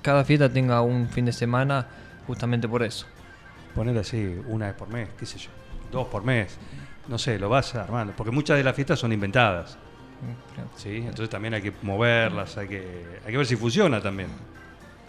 cada 0.03 0.25
fiesta 0.25 0.49
tenga 0.51 0.81
un 0.83 1.09
fin 1.09 1.25
de 1.25 1.33
semana 1.33 1.87
justamente 2.27 2.69
por 2.69 2.83
eso. 2.83 3.07
Poner 3.75 3.97
así 3.99 4.37
una 4.47 4.67
vez 4.67 4.75
por 4.75 4.89
mes, 4.89 5.09
qué 5.19 5.25
sé 5.25 5.39
yo, 5.39 5.51
dos 5.91 6.07
por 6.09 6.23
mes. 6.25 6.59
No 7.09 7.19
sé, 7.19 7.39
lo 7.39 7.49
vas 7.49 7.75
armando. 7.75 8.13
Porque 8.17 8.31
muchas 8.31 8.57
de 8.59 8.65
las 8.65 8.75
fiestas 8.77 8.99
son 8.99 9.13
inventadas, 9.13 9.77
Creo. 10.55 10.67
¿sí? 10.77 10.99
Entonces 10.99 11.31
también 11.31 11.55
hay 11.55 11.63
que 11.63 11.73
moverlas, 11.83 12.57
hay 12.59 12.69
que, 12.69 13.05
hay 13.25 13.31
que 13.33 13.37
ver 13.39 13.47
si 13.47 13.57
funciona 13.57 14.01
también. 14.01 14.29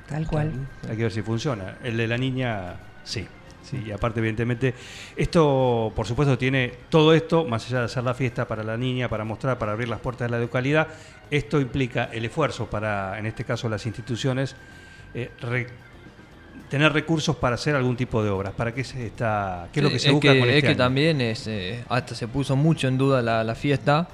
Tal 0.08 0.28
cual. 0.28 0.52
Hay 0.90 0.98
que 0.98 1.04
ver 1.04 1.12
si 1.12 1.22
funciona. 1.22 1.78
El 1.84 1.98
de 1.98 2.08
la 2.08 2.18
niña, 2.18 2.76
sí. 3.04 3.28
Sí, 3.64 3.82
y 3.88 3.92
aparte, 3.92 4.20
evidentemente, 4.20 4.74
esto, 5.16 5.94
por 5.96 6.06
supuesto, 6.06 6.38
tiene 6.38 6.74
todo 6.90 7.14
esto, 7.14 7.46
más 7.46 7.66
allá 7.68 7.80
de 7.80 7.86
hacer 7.86 8.04
la 8.04 8.14
fiesta 8.14 8.46
para 8.46 8.62
la 8.62 8.76
niña, 8.76 9.08
para 9.08 9.24
mostrar, 9.24 9.58
para 9.58 9.72
abrir 9.72 9.88
las 9.88 10.02
puertas 10.02 10.30
de 10.30 10.32
la 10.38 10.40
localidad, 10.44 10.90
esto 11.32 11.62
implica 11.62 12.10
el 12.12 12.26
esfuerzo 12.26 12.70
para, 12.70 13.18
en 13.18 13.26
este 13.26 13.46
caso, 13.46 13.70
las 13.70 13.86
instituciones, 13.86 14.58
eh, 15.14 15.32
re- 15.40 15.68
tener 16.70 16.92
recursos 16.92 17.38
para 17.38 17.56
hacer 17.56 17.74
algún 17.76 17.96
tipo 17.96 18.22
de 18.22 18.30
obras. 18.32 18.52
¿Para 18.54 18.74
qué 18.74 18.84
se 18.84 19.06
está, 19.08 19.70
qué 19.72 19.80
es 19.80 19.84
lo 19.84 19.90
Sí, 19.92 19.94
que 19.94 20.00
se 20.00 20.12
busca 20.12 20.34
que, 20.34 20.40
con 20.40 20.50
es 20.50 20.56
este 20.56 20.62
que 20.68 20.68
año? 20.74 20.78
también 20.78 21.22
es, 21.22 21.48
eh, 21.48 21.86
hasta 21.88 22.16
se 22.16 22.28
puso 22.28 22.58
mucho 22.58 22.90
en 22.90 22.98
duda 22.98 23.22
la, 23.22 23.46
la 23.46 23.56
fiesta, 23.56 24.10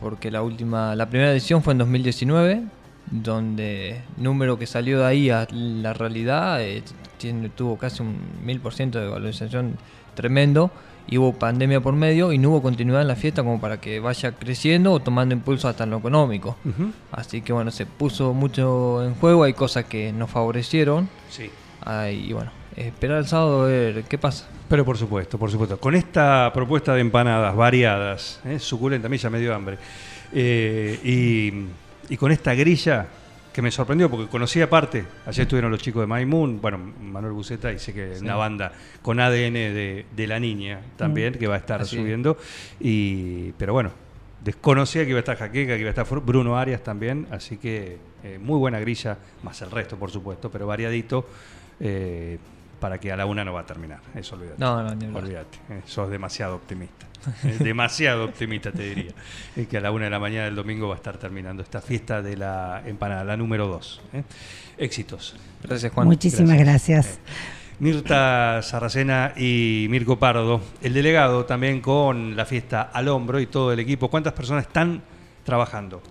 porque 0.00 0.32
la 0.32 0.42
última, 0.42 0.96
la 0.96 1.06
primera 1.08 1.30
edición 1.30 1.62
fue 1.62 1.74
en 1.74 1.78
2019, 1.78 2.62
donde 3.10 4.02
el 4.16 4.22
número 4.22 4.58
que 4.58 4.66
salió 4.66 5.00
de 5.00 5.06
ahí 5.06 5.30
a 5.30 5.46
la 5.50 5.92
realidad 5.92 6.62
eh, 6.62 6.82
tiene, 7.18 7.48
tuvo 7.48 7.76
casi 7.76 8.02
un 8.02 8.16
mil 8.44 8.60
por 8.60 8.72
ciento 8.74 9.00
de 9.00 9.08
valorización 9.08 9.76
tremendo, 10.14 10.70
y 11.10 11.18
hubo 11.18 11.32
pandemia 11.32 11.80
por 11.80 11.94
medio 11.94 12.32
y 12.32 12.38
no 12.38 12.50
hubo 12.50 12.62
continuidad 12.62 13.02
en 13.02 13.08
la 13.08 13.16
fiesta 13.16 13.42
como 13.42 13.60
para 13.60 13.80
que 13.80 13.98
vaya 13.98 14.32
creciendo 14.32 14.92
o 14.92 15.00
tomando 15.00 15.34
impulso 15.34 15.68
hasta 15.68 15.84
en 15.84 15.90
lo 15.90 15.98
económico. 15.98 16.56
Así 17.10 17.42
que 17.42 17.52
bueno, 17.52 17.72
se 17.72 17.84
puso 17.84 18.32
mucho 18.32 19.04
en 19.04 19.14
juego, 19.16 19.42
hay 19.42 19.52
cosas 19.52 19.86
que 19.86 20.12
nos 20.12 20.30
favorecieron 20.30 21.08
Sí. 21.28 21.50
y 22.12 22.32
bueno, 22.32 22.52
esperar 22.76 23.18
el 23.18 23.26
sábado 23.26 23.62
a 23.62 23.66
ver 23.66 24.04
qué 24.04 24.18
pasa. 24.18 24.48
Pero 24.68 24.84
por 24.84 24.96
supuesto, 24.96 25.36
por 25.36 25.50
supuesto. 25.50 25.80
Con 25.80 25.96
esta 25.96 26.52
propuesta 26.54 26.94
de 26.94 27.00
empanadas 27.00 27.56
variadas, 27.56 28.40
¿eh? 28.44 28.60
suculenta, 28.60 29.08
a 29.08 29.10
mí 29.10 29.16
ya 29.16 29.30
me 29.30 29.40
dio 29.40 29.52
hambre, 29.52 29.78
eh, 30.32 31.00
y, 31.02 31.66
y 32.08 32.16
con 32.16 32.32
esta 32.32 32.54
grilla 32.54 33.06
que 33.52 33.62
me 33.62 33.70
sorprendió 33.70 34.08
porque 34.08 34.28
conocía 34.28 34.64
aparte, 34.64 35.04
ayer 35.26 35.42
estuvieron 35.42 35.70
los 35.72 35.80
chicos 35.82 36.02
de 36.02 36.06
Maimun, 36.06 36.60
bueno, 36.60 36.78
Manuel 36.78 37.32
Buceta, 37.32 37.72
y 37.72 37.78
sé 37.80 37.92
que 37.92 38.14
Sí. 38.16 38.24
una 38.24 38.36
banda 38.36 38.72
con 39.02 39.18
ADN 39.18 39.52
de, 39.54 40.06
de 40.14 40.26
la 40.28 40.38
niña 40.38 40.80
también, 40.96 41.34
que 41.34 41.46
va 41.48 41.56
a 41.56 41.58
estar 41.58 41.80
Así 41.82 41.96
subiendo, 41.96 42.36
y, 42.78 43.50
pero 43.58 43.72
bueno, 43.72 43.90
desconocía 44.44 45.02
que 45.04 45.10
iba 45.10 45.18
a 45.18 45.20
estar 45.20 45.36
Jaqueca, 45.36 45.74
que 45.74 45.80
iba 45.80 45.88
a 45.88 45.94
estar 46.00 46.06
Bruno 46.20 46.56
Arias 46.56 46.82
también, 46.84 47.26
así 47.32 47.56
que 47.56 47.98
eh, 48.22 48.38
muy 48.40 48.56
buena 48.58 48.78
grilla, 48.78 49.18
más 49.42 49.60
el 49.62 49.70
resto 49.70 49.96
por 49.96 50.10
supuesto, 50.10 50.50
pero 50.50 50.66
variadito. 50.66 51.26
eh, 51.80 52.38
para 52.80 52.98
que 52.98 53.12
a 53.12 53.16
la 53.16 53.26
una 53.26 53.44
no 53.44 53.52
va 53.52 53.60
a 53.60 53.66
terminar, 53.66 54.00
eso 54.14 54.34
olvídate. 54.34 54.58
No, 54.58 54.82
no, 54.82 54.88
hablar. 54.88 55.08
Olvídate, 55.14 55.58
eh, 55.68 55.82
sos 55.84 56.10
demasiado 56.10 56.56
optimista. 56.56 57.06
Eh, 57.44 57.56
demasiado 57.60 58.24
optimista, 58.24 58.72
te 58.72 58.82
diría. 58.82 59.12
Es 59.54 59.68
que 59.68 59.76
a 59.76 59.80
la 59.80 59.92
una 59.92 60.04
de 60.04 60.10
la 60.10 60.18
mañana 60.18 60.46
del 60.46 60.56
domingo 60.56 60.88
va 60.88 60.94
a 60.94 60.96
estar 60.96 61.18
terminando 61.18 61.62
esta 61.62 61.80
fiesta 61.80 62.22
de 62.22 62.36
la 62.36 62.82
empanada, 62.86 63.22
la 63.24 63.36
número 63.36 63.68
dos. 63.68 64.00
¿eh? 64.12 64.24
Éxitos. 64.78 65.36
Gracias 65.62 65.92
Juan. 65.92 66.06
Muchísimas 66.06 66.58
gracias. 66.58 67.20
Mirta 67.78 68.60
Sarracena 68.62 69.32
y 69.36 69.86
Mirko 69.88 70.18
Pardo, 70.18 70.60
el 70.82 70.92
delegado 70.92 71.46
también 71.46 71.80
con 71.80 72.36
la 72.36 72.44
fiesta 72.44 72.82
al 72.82 73.08
hombro 73.08 73.40
y 73.40 73.46
todo 73.46 73.72
el 73.72 73.78
equipo. 73.78 74.08
¿Cuántas 74.08 74.34
personas 74.34 74.66
están 74.66 75.02
trabajando? 75.44 76.02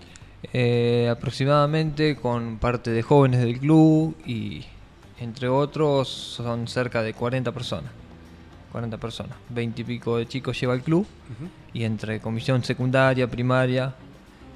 Eh, 0.52 1.08
aproximadamente 1.10 2.16
con 2.16 2.58
parte 2.58 2.90
de 2.90 3.02
jóvenes 3.02 3.40
del 3.40 3.58
club 3.60 4.16
y 4.26 4.64
entre 5.20 5.48
otros 5.48 6.08
son 6.08 6.66
cerca 6.66 7.02
de 7.02 7.14
40 7.14 7.52
personas. 7.52 7.90
40 8.72 8.98
personas. 8.98 9.36
20 9.50 9.82
y 9.82 9.84
pico 9.84 10.16
de 10.16 10.26
chicos 10.26 10.58
lleva 10.60 10.74
el 10.74 10.82
club 10.82 11.06
y 11.74 11.84
entre 11.84 12.20
comisión 12.20 12.62
secundaria, 12.64 13.28
primaria, 13.28 13.94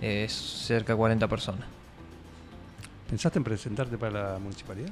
es 0.01 0.33
cerca 0.33 0.93
de 0.93 0.97
40 0.97 1.27
personas. 1.29 1.67
¿Pensaste 3.09 3.39
en 3.39 3.45
presentarte 3.45 3.99
para 3.99 4.33
la 4.35 4.39
municipalidad? 4.39 4.91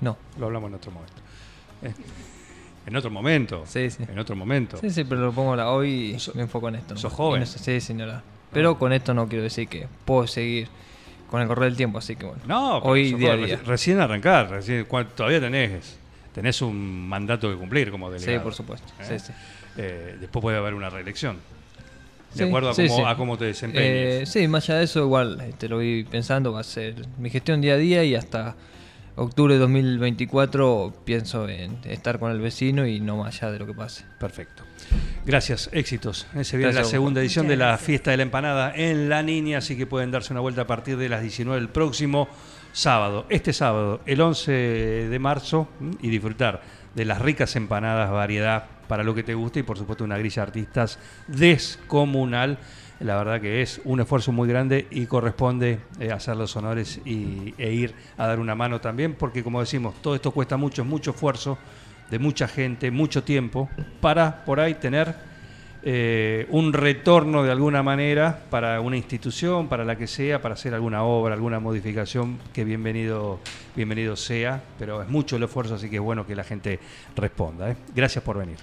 No, 0.00 0.16
Lo 0.38 0.46
hablamos 0.46 0.68
en 0.70 0.74
otro 0.74 0.90
momento. 0.92 1.14
Eh, 1.82 1.92
En 2.86 2.96
otro 2.96 3.10
momento. 3.10 3.62
Sí, 3.66 3.90
sí. 3.90 4.02
En 4.08 4.18
otro 4.18 4.34
momento. 4.34 4.76
sí, 4.78 4.90
sí, 4.90 5.04
pero 5.04 5.20
lo 5.20 5.32
pongo 5.32 5.54
la, 5.54 5.70
hoy 5.70 6.16
So- 6.18 6.32
me 6.34 6.42
enfoco 6.42 6.68
en 6.68 6.76
esto. 6.76 6.94
sos 6.96 7.04
nomás. 7.04 7.16
joven. 7.16 7.40
No 7.40 7.46
sí, 7.46 7.80
señora. 7.80 8.22
Pero 8.52 8.78
con 8.78 8.92
esto 8.92 9.14
no 9.14 9.28
quiero 9.28 9.44
decir 9.44 9.68
que 9.68 9.86
puedo 10.04 10.26
seguir 10.26 10.68
con 11.32 11.40
el 11.40 11.48
correr 11.48 11.64
del 11.70 11.76
tiempo, 11.78 11.96
así 11.96 12.14
que 12.14 12.26
bueno. 12.26 12.42
No, 12.46 12.76
hoy 12.80 13.14
día 13.14 13.34
Recién 13.64 13.98
arrancar, 14.02 14.50
recién, 14.50 14.86
todavía 15.16 15.40
tenés, 15.40 15.96
tenés 16.34 16.60
un 16.60 17.08
mandato 17.08 17.50
que 17.50 17.56
cumplir 17.56 17.90
como 17.90 18.10
delegado. 18.10 18.38
Sí, 18.38 18.44
por 18.44 18.52
supuesto. 18.52 18.86
¿eh? 19.00 19.18
Sí, 19.18 19.18
sí. 19.18 19.32
Eh, 19.78 20.18
después 20.20 20.42
puede 20.42 20.58
haber 20.58 20.74
una 20.74 20.90
reelección. 20.90 21.38
De 22.34 22.44
acuerdo 22.44 22.68
a 22.68 22.74
cómo, 22.74 23.06
a 23.08 23.16
cómo 23.16 23.38
te 23.38 23.44
Eh, 23.46 23.48
desempeñes. 23.48 24.28
sí, 24.28 24.46
más 24.46 24.68
allá 24.68 24.80
de 24.80 24.84
eso, 24.84 25.00
igual 25.00 25.40
eh, 25.40 25.54
te 25.56 25.70
lo 25.70 25.76
voy 25.76 26.04
pensando, 26.04 26.52
va 26.52 26.60
a 26.60 26.64
ser 26.64 26.96
mi 27.18 27.30
gestión 27.30 27.62
día 27.62 27.74
a 27.74 27.78
día 27.78 28.04
y 28.04 28.14
hasta 28.14 28.54
octubre 29.16 29.54
de 29.54 29.60
2024 29.60 30.92
pienso 31.04 31.48
en 31.48 31.78
estar 31.84 32.18
con 32.18 32.30
el 32.30 32.40
vecino 32.40 32.86
y 32.86 33.00
no 33.00 33.18
más 33.18 33.42
allá 33.42 33.52
de 33.52 33.58
lo 33.58 33.66
que 33.66 33.74
pase. 33.74 34.04
Perfecto. 34.18 34.64
Gracias, 35.24 35.70
éxitos. 35.72 36.26
Se 36.42 36.56
viene 36.56 36.72
la 36.72 36.84
segunda 36.84 37.20
edición 37.20 37.46
de 37.48 37.56
la 37.56 37.78
fiesta 37.78 38.10
de 38.10 38.16
la 38.16 38.22
empanada 38.24 38.72
en 38.74 39.08
La 39.08 39.22
Niña, 39.22 39.58
así 39.58 39.76
que 39.76 39.86
pueden 39.86 40.10
darse 40.10 40.32
una 40.32 40.40
vuelta 40.40 40.62
a 40.62 40.66
partir 40.66 40.96
de 40.96 41.08
las 41.08 41.22
19 41.22 41.60
del 41.60 41.68
próximo 41.68 42.28
sábado. 42.72 43.26
Este 43.28 43.52
sábado, 43.52 44.00
el 44.06 44.20
11 44.20 44.52
de 45.08 45.18
marzo, 45.18 45.68
y 46.00 46.08
disfrutar 46.08 46.62
de 46.94 47.04
las 47.04 47.20
ricas 47.20 47.54
empanadas, 47.56 48.10
variedad 48.10 48.66
para 48.88 49.04
lo 49.04 49.14
que 49.14 49.22
te 49.22 49.34
guste 49.34 49.60
y 49.60 49.62
por 49.62 49.78
supuesto 49.78 50.04
una 50.04 50.18
grilla 50.18 50.42
de 50.42 50.48
artistas 50.48 50.98
descomunal. 51.26 52.58
La 53.02 53.16
verdad 53.16 53.40
que 53.40 53.62
es 53.62 53.80
un 53.84 54.00
esfuerzo 54.00 54.30
muy 54.30 54.48
grande 54.48 54.86
y 54.90 55.06
corresponde 55.06 55.80
eh, 55.98 56.12
hacer 56.12 56.36
los 56.36 56.54
honores 56.54 57.00
y, 57.04 57.52
e 57.58 57.72
ir 57.72 57.94
a 58.16 58.28
dar 58.28 58.38
una 58.38 58.54
mano 58.54 58.80
también, 58.80 59.14
porque 59.14 59.42
como 59.42 59.58
decimos, 59.58 59.94
todo 60.00 60.14
esto 60.14 60.30
cuesta 60.30 60.56
mucho, 60.56 60.84
mucho 60.84 61.10
esfuerzo 61.10 61.58
de 62.10 62.20
mucha 62.20 62.46
gente, 62.46 62.92
mucho 62.92 63.24
tiempo, 63.24 63.68
para 64.00 64.44
por 64.44 64.60
ahí 64.60 64.74
tener 64.74 65.16
eh, 65.82 66.46
un 66.50 66.72
retorno 66.72 67.42
de 67.42 67.50
alguna 67.50 67.82
manera 67.82 68.44
para 68.50 68.80
una 68.80 68.96
institución, 68.96 69.66
para 69.66 69.84
la 69.84 69.96
que 69.96 70.06
sea, 70.06 70.40
para 70.40 70.54
hacer 70.54 70.72
alguna 70.72 71.02
obra, 71.02 71.34
alguna 71.34 71.58
modificación, 71.58 72.38
que 72.52 72.64
bienvenido, 72.64 73.40
bienvenido 73.74 74.14
sea, 74.14 74.62
pero 74.78 75.02
es 75.02 75.08
mucho 75.08 75.36
el 75.36 75.42
esfuerzo, 75.42 75.74
así 75.74 75.90
que 75.90 75.96
es 75.96 76.02
bueno 76.02 76.24
que 76.24 76.36
la 76.36 76.44
gente 76.44 76.78
responda. 77.16 77.70
¿eh? 77.70 77.76
Gracias 77.96 78.22
por 78.22 78.38
venir. 78.38 78.58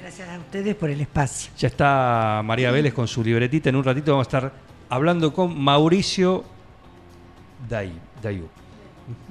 Gracias 0.00 0.28
a 0.30 0.38
ustedes 0.38 0.74
por 0.76 0.88
el 0.88 1.00
espacio. 1.00 1.52
Ya 1.58 1.68
está 1.68 2.40
María 2.42 2.70
Vélez 2.70 2.94
con 2.94 3.06
su 3.06 3.22
libretita. 3.22 3.68
En 3.68 3.76
un 3.76 3.84
ratito 3.84 4.12
vamos 4.12 4.26
a 4.26 4.28
estar 4.28 4.52
hablando 4.88 5.32
con 5.32 5.60
Mauricio 5.60 6.42
Day, 7.68 7.92
Dayu. 8.22 8.48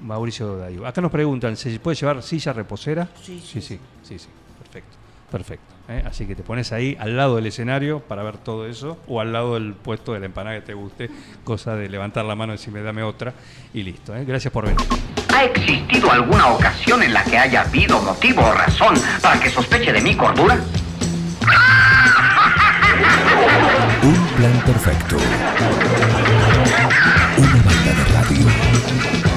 Mauricio 0.03 0.57
Dayu. 0.57 0.85
Acá 0.85 1.01
nos 1.01 1.11
preguntan, 1.11 1.57
¿se 1.57 1.79
puede 1.79 1.95
llevar 1.95 2.21
silla 2.21 2.53
reposera? 2.53 3.09
Sí, 3.21 3.41
sí, 3.43 3.61
sí, 3.61 3.79
sí, 4.03 4.19
sí. 4.19 4.27
Perfecto, 4.59 4.97
perfecto. 5.31 5.73
¿eh? 5.89 6.03
Así 6.05 6.27
que 6.27 6.35
te 6.35 6.43
pones 6.43 6.71
ahí 6.71 6.95
al 6.99 7.17
lado 7.17 7.37
del 7.37 7.47
escenario 7.47 8.01
para 8.01 8.21
ver 8.21 8.37
todo 8.37 8.67
eso 8.67 8.99
o 9.07 9.21
al 9.21 9.33
lado 9.33 9.55
del 9.55 9.73
puesto 9.73 10.13
de 10.13 10.19
la 10.19 10.27
empanada 10.27 10.59
que 10.59 10.67
te 10.67 10.73
guste, 10.75 11.09
cosa 11.43 11.75
de 11.75 11.89
levantar 11.89 12.25
la 12.25 12.35
mano 12.35 12.53
y 12.53 12.57
decirme 12.57 12.83
dame 12.83 13.01
otra 13.01 13.33
y 13.73 13.81
listo. 13.81 14.15
¿eh? 14.15 14.23
Gracias 14.23 14.53
por 14.53 14.65
venir. 14.65 14.85
¿Ha 15.33 15.43
existido 15.43 16.11
alguna 16.11 16.47
ocasión 16.47 17.03
en 17.03 17.13
la 17.13 17.23
que 17.23 17.37
haya 17.37 17.61
habido 17.61 18.01
motivo 18.01 18.43
o 18.43 18.51
razón 18.53 18.95
para 19.21 19.39
que 19.39 19.49
sospeche 19.49 19.93
de 19.93 20.01
mi 20.01 20.15
cordura? 20.15 20.57
Un 24.01 24.27
plan 24.35 24.61
perfecto. 24.65 25.17
Una 27.37 27.53
banda 27.63 27.93
de. 28.29 29.28